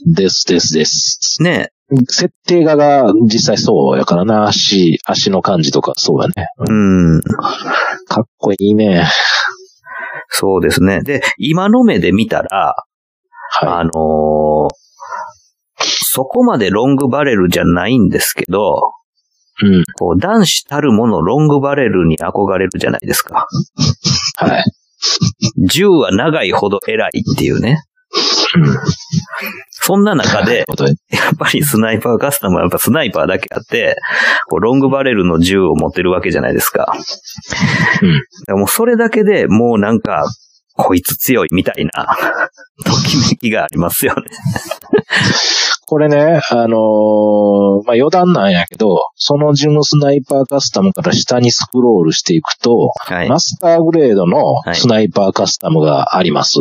[0.05, 1.43] ですですです。
[1.43, 1.71] ね。
[2.09, 6.49] 設定画が実際そうやからな、足、足の感じとかそうやね。
[6.59, 7.21] うん。
[8.09, 9.07] かっこいいね。
[10.29, 11.03] そうですね。
[11.03, 12.75] で、今の目で見たら、
[13.61, 14.87] はあのー
[15.79, 18.81] そこまでロングバレルじゃないんですけど、
[19.63, 19.67] い。
[19.67, 19.85] うん。
[19.99, 23.47] こう、男子たるものロングバレルに憧れるじゃないですか。
[24.37, 24.65] はい。
[25.69, 27.83] 銃は長いほど偉いっていうね。
[28.57, 28.79] うん。
[29.71, 30.65] そんな中で、
[31.11, 33.97] やっぱりスナイパーカスタムはやっぱスナイパーだけあって、
[34.49, 36.93] こうロングバレルの銃を持ってるわけじゃないですか。
[38.49, 40.25] うんもうそれだけでもうなんか、
[40.77, 42.17] こいつ強いみたいな、
[42.85, 44.23] ときめきがありますよね。
[45.89, 53.29] これね、あのーまあ、余談なんやけど、そのジムスナイパーカスタムから下にスクロールしていくと、はい。
[53.29, 54.41] マスターグレードの
[54.73, 56.55] いスナイパーカスタムがあります。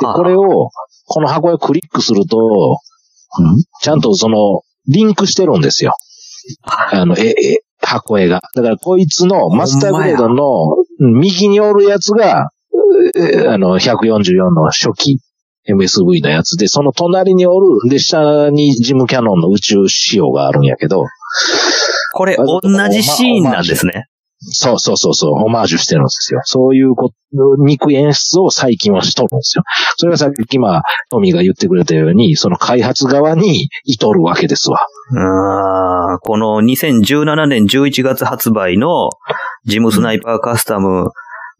[0.00, 0.70] で、はあこれを、
[1.06, 2.78] この箱へクリックすると、
[3.80, 5.94] ちゃんとその、リンクしてるんですよ。
[6.66, 8.42] あの、え、え、箱絵が。
[8.54, 12.50] だからこいつのマスターグレードのうん右におるやつが、
[13.16, 15.20] えあの、144の初期
[15.68, 21.04] MSV のやつで、その隣におる、で、下にジムキャノンの宇宙仕様があるんやけど、
[22.12, 24.06] これ同じシーンなんですね。
[24.50, 26.40] そうそうそうそう、オマージュしてるんですよ。
[26.44, 27.12] そういうこ、
[27.58, 29.64] 肉演出を最近はしとるんですよ。
[29.96, 34.78] それがさっき、まあ、トミーが言ってくれたように、その開発側にいとるわけですわ。
[36.22, 39.10] この2017年11月発売の
[39.64, 41.10] ジムスナイパーカスタム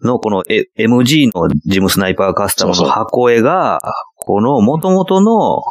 [0.03, 3.81] のこのえ MG のジムスナイパーカスタムの箱絵が、
[4.17, 5.63] この元々の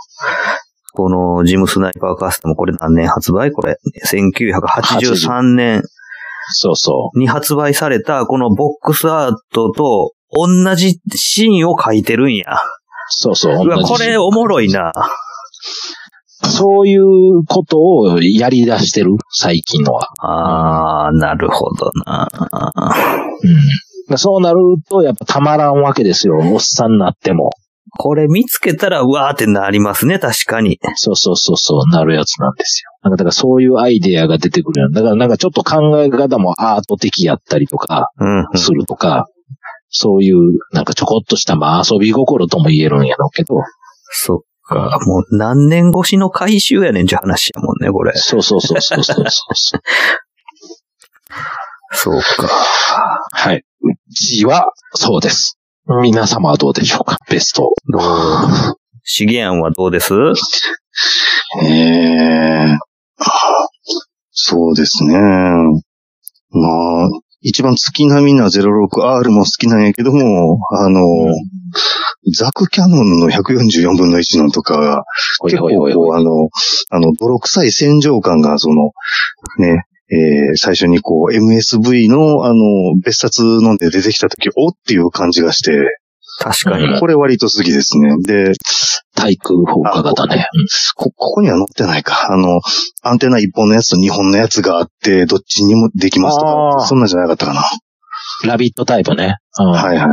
[0.95, 3.51] このジムスナイパーカスタム、これ何年発売？
[3.51, 3.77] これ、
[4.11, 5.83] 1983年
[6.51, 12.43] そうそに発売されたこのボックスアートと同じシーンを描いてるんや。
[12.53, 12.57] う。
[13.07, 13.65] そうそう。
[13.65, 14.91] うわ、これおもろいな。
[16.45, 21.07] そういうことをやり出してる、最近のは。
[21.07, 22.27] あー、なるほどな。
[24.09, 24.17] うん。
[24.17, 26.37] そうなると、やっぱたまらんわけですよ。
[26.37, 27.51] おっさんになっても。
[27.97, 30.79] これ見つけたら、うわーってなりますね、確かに。
[30.95, 32.91] そうそうそうそう、なるやつなんですよ。
[33.03, 34.89] なんか、だからそういうアイデアが出てくるよ。
[34.89, 38.57] だからなんかちょっと考え方もアート的やったりとか、うん、うん。
[38.57, 39.27] するとか、
[39.89, 43.55] そういう、なんかちょこっとした、まあ遊び心とも言えるんやろうけど、
[44.11, 44.99] そっか。
[45.05, 48.13] もう何年越しの回収やねんちゅう話やもんね、これ。
[48.15, 49.81] そうそうそうそうそうそう。
[51.95, 52.49] そうか。
[53.31, 53.57] はい。
[53.81, 55.59] うちは、そうです。
[55.87, 57.17] 皆様はどうでしょうか？
[57.29, 57.73] ベスト。
[57.91, 58.01] どう？
[59.03, 60.13] 資源はどうです？
[61.61, 62.77] ええ
[64.31, 65.13] そうですね。
[66.51, 67.09] まあ、
[67.41, 71.01] 一番月並みな 06R も好きなんやけども、あの、
[72.33, 75.03] ザクキャノンの144分の1のとか
[75.43, 76.49] 結構あの、
[76.91, 78.91] あの、泥臭い戦場感が、その、
[79.57, 82.55] ね、えー最初にこう、MSV の、あの、
[83.03, 85.71] 別冊飲んで出てきた時、おっていう感じがして、
[86.39, 86.99] 確かに。
[86.99, 88.15] これ割と好きですね。
[88.25, 88.53] で、
[89.15, 90.47] 対空砲火型ね。
[90.95, 92.31] こ、ここには載ってないか。
[92.31, 92.59] あの、
[93.03, 97.61] アンテナ1本のやつと2本のやつがあって、どっちにもできますとか、そんなんじゃなかったかな。
[97.61, 97.65] うん
[98.45, 99.37] ラビットタイプね。
[99.59, 100.09] うんはいはいはい。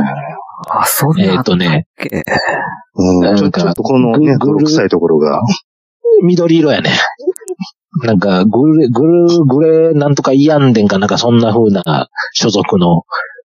[0.69, 1.85] あ、そんなえっとね。
[2.95, 5.41] うん、ちょなんかちょっとこのね、ぐぐる泥臭いところが、
[6.23, 6.91] 緑色やね。
[8.03, 13.03] なんか、グレ、グル、グレなんとかイアンデンかなんかそんな風な所属の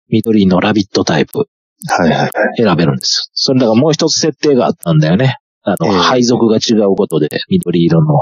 [0.09, 1.47] 緑のラビットタイプ
[1.87, 2.31] はいはいはい。
[2.57, 3.31] 選べるんですよ。
[3.33, 5.37] それだからもう一つ設定があったんだよね。
[5.63, 8.13] あの、ええ配属が違うことで、緑色の。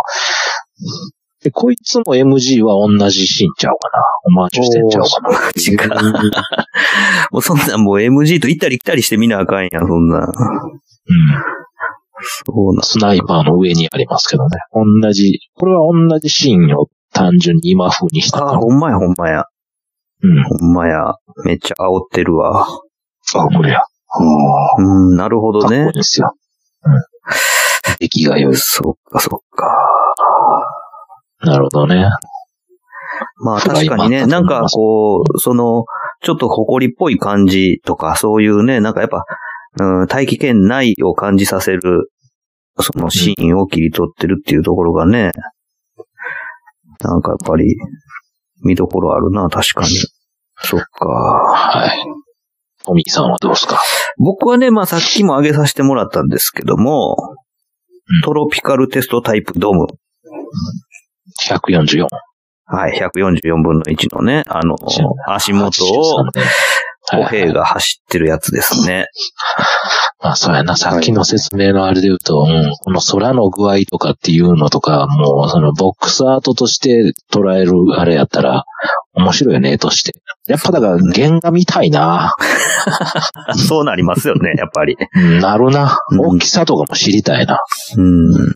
[1.44, 4.04] で、こいつも MG は同じシーンちゃうかな。
[4.26, 5.40] オマージュしてんちゃうかな。
[5.56, 6.32] 違う。
[7.32, 10.20] もうそんなんもう MG と行ったり来たりして見なあかんやん、そんな。
[10.20, 10.26] うん。
[12.24, 12.82] そう。
[12.84, 14.58] スナイパーの上にありますけどね。
[14.74, 18.58] 同じ、これは同じシーンを単純に今風にしたあ。
[18.58, 19.46] ほんまや、ほんまや。
[20.22, 20.44] うん。
[20.44, 21.16] ほんまや。
[21.46, 22.66] めっちゃ煽ってるわ。
[22.66, 23.82] あ、これや。
[24.80, 25.94] うん、なるほどねかっこいい。
[25.94, 26.36] ですよ。
[26.86, 26.94] うん。
[28.00, 28.56] 出来が良い。
[28.56, 29.68] そっか、そっか。
[31.42, 32.10] なるほどね。
[33.44, 35.86] まあ確かにね、今なんかこう、その、
[36.22, 39.26] ちょっと誇りっぽい感じとか、そういうね、なんかやっぱ、
[39.80, 42.12] うん、大気圏内を感じさせる、
[42.80, 45.32] そのシーンを切り取ってるっていうところがね、
[47.02, 47.76] なんかやっぱり、
[48.64, 49.90] 見どころあるな、確かに。
[50.62, 51.06] そっか。
[51.08, 52.04] はい。
[52.86, 53.80] トミーさんはどうですか？
[54.18, 57.44] 僕はね、まあさっきも挙げさせてもらったんですけども、うん
[58.24, 59.88] トロピカルテストタイプドーム。
[61.48, 62.08] 144。
[62.66, 64.76] はい、144分の1のね、あの、
[65.28, 66.26] 足元を、
[67.16, 69.08] 歩兵が走ってるやつですね。
[70.22, 78.64] まあそうやな、さっきの説明のあれで言うと、うん、この空の具合とかっていうのとか、もうそのボックスアートとして捉えるあれやったら、
[79.16, 80.12] 面白いよね、として。
[80.48, 82.34] やっぱだから原画見たいな。
[83.56, 84.98] そうなりますよね、やっぱり。
[85.16, 86.00] うんなるな。
[86.10, 87.60] うん大きさとかも知りたいな。
[87.98, 88.54] うん。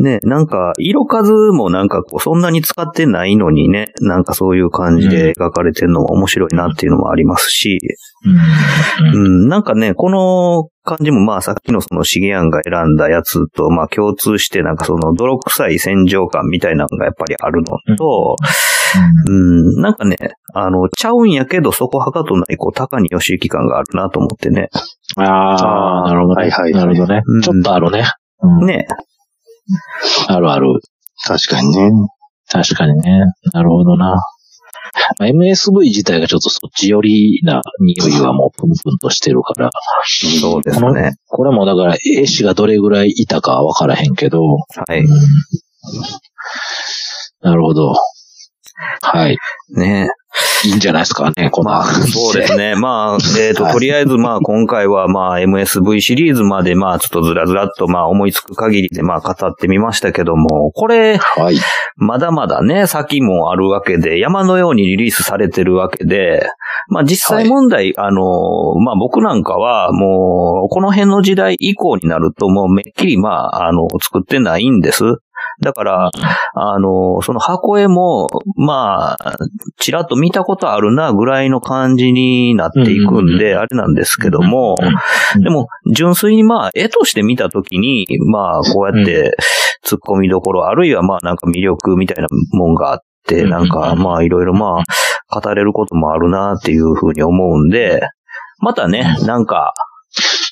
[0.00, 7.78] ね、なんか、色数もなんかこう、そんなに使ってないのにね、なんかそういう感じで描かれてるのも面白いなっていうのもありますし、
[9.14, 18.36] うんうん、なんかね、この感じもまあさっきのそのシゲアンが選んだやつとまあ共通してなんかその泥臭い戦場感みたいなのがやっぱりあるのと、
[19.28, 19.32] う
[19.78, 20.16] ん、なんかね、
[20.54, 24.68] あの、ちゃうんやけどそこはかとないこう高に義行感があるなと思ってね。
[25.16, 26.42] ああ、なるほどね。
[26.42, 27.40] はいはいなるほどねうん。
[27.42, 28.04] ちょっとあるね。
[28.42, 28.86] うんね。
[30.28, 30.80] あるある。
[31.24, 31.90] 確かにね。
[32.48, 33.20] 確かにね。
[33.52, 34.16] なるほどな。
[35.18, 39.70] まあ MSV 自体がちょっとそっち寄りな匂いはもうプンプンとしてるから。
[40.40, 41.12] そうですね。
[41.28, 44.42] これもだから、絵師がどれぐらいいたかわからへんけど。
[44.42, 45.00] はい。
[45.00, 45.08] うん
[47.42, 47.94] なるほど。
[49.00, 49.36] はい。
[49.74, 50.08] ね。
[50.64, 51.70] いいんじゃないですかね、この。
[51.70, 52.74] まあ、そうですね。
[52.74, 61.56] まあ、えっ、と、 とりあえず、まあ、今回は、まあ、MSV シリーズまで、まあ、ちょっとずらずらっと、まあ、思いつく限りで、まあ、語ってみましたけども、これ、はい。
[61.96, 66.48] まだまだね、先もあるわけで、山のようにリリースされてるわけで、
[66.88, 68.22] まあ実際問題、あの、
[68.80, 75.04] まあ僕なんかはもう、この辺の時代以降になるともうめっきりまあ、あの、作ってないんです。
[75.62, 76.10] だから、
[76.54, 79.36] あの、その箱絵も、まあ、
[79.78, 84.76] ちらっと見たことあるなぐらいの感じになっていくんで、あれなんですけども、
[85.42, 89.36] でも、純粋にまあ、絵として見たときに、まあ、こうやって、
[89.84, 94.82] 突っ込みどころ、あるいはまあ、なんか魅力みたいなもんがあって、うんなんか、まあ、いろいろま
[95.30, 98.00] あ、語れることもあるなっていうふうに思うんで、
[98.58, 99.74] またね、なんか、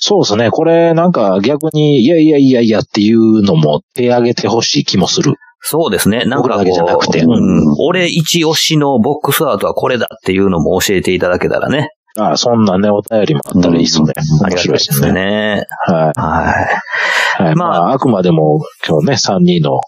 [0.01, 0.51] そうですね。
[0.51, 5.35] これ、なんか逆に、いやいやいやいやっていうのも手挙げてほしい気もする。
[5.61, 7.21] そうですね、なんかじゃなくて。
[7.21, 14.13] う、うん、俺一押しのボックスアートはこれだっていうのも教えていただけたらね、あそんなね、お便りもあったらいいですね。
[14.45, 15.13] ありがたいで面白いですすね。
[15.13, 15.67] ね。
[15.87, 17.43] ははい。
[17.43, 17.45] い。
[17.45, 17.55] はい。
[17.55, 19.81] ままあ、あくまでも今日ね、3人の、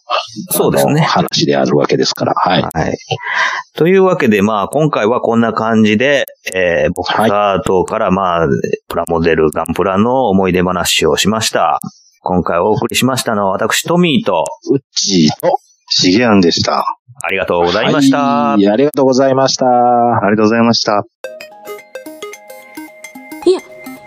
[0.51, 2.35] そうですね話であるわけですから。
[2.35, 2.63] はい。
[2.63, 2.97] はい。
[3.77, 8.47] というわけで、まあ、今回はこんな感じで、えー、ボックスアートから、まあ、
[8.89, 11.81] プラモデル、ガンプラの思い出話をしました。
[12.21, 15.59] 今回お送りしましたのは私、トミーと、うっちーと、
[15.89, 16.85] シゲアンでした。
[17.25, 18.19] ありがとうございました。
[18.19, 19.67] はいありがとうございました。
[19.67, 21.05] ありがとうございました。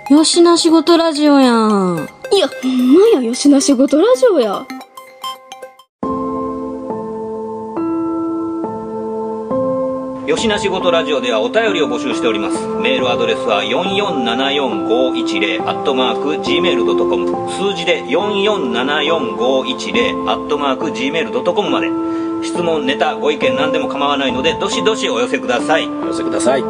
[0.08, 2.08] よしな仕事ラジオやん。
[2.32, 4.64] いや、ほんまや、よしな仕事ラジオや。
[10.28, 12.68] よしな仕事ラジオではお便りを募集しております。
[12.84, 21.90] メールアドレスは4474510アットマーク gmail.com 数字で4474510アットマーク gmail.com まで
[22.46, 25.88] 質問、ネタ、ご意見何でも構わないのでどしどしお寄せください。
[25.88, 26.62] お寄せください。
[26.62, 26.68] と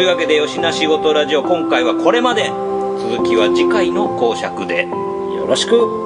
[0.00, 2.52] いうわけでよしな仕事ラジオ今回はこれまで
[2.98, 6.05] 続きは次回の講釈でよろしく。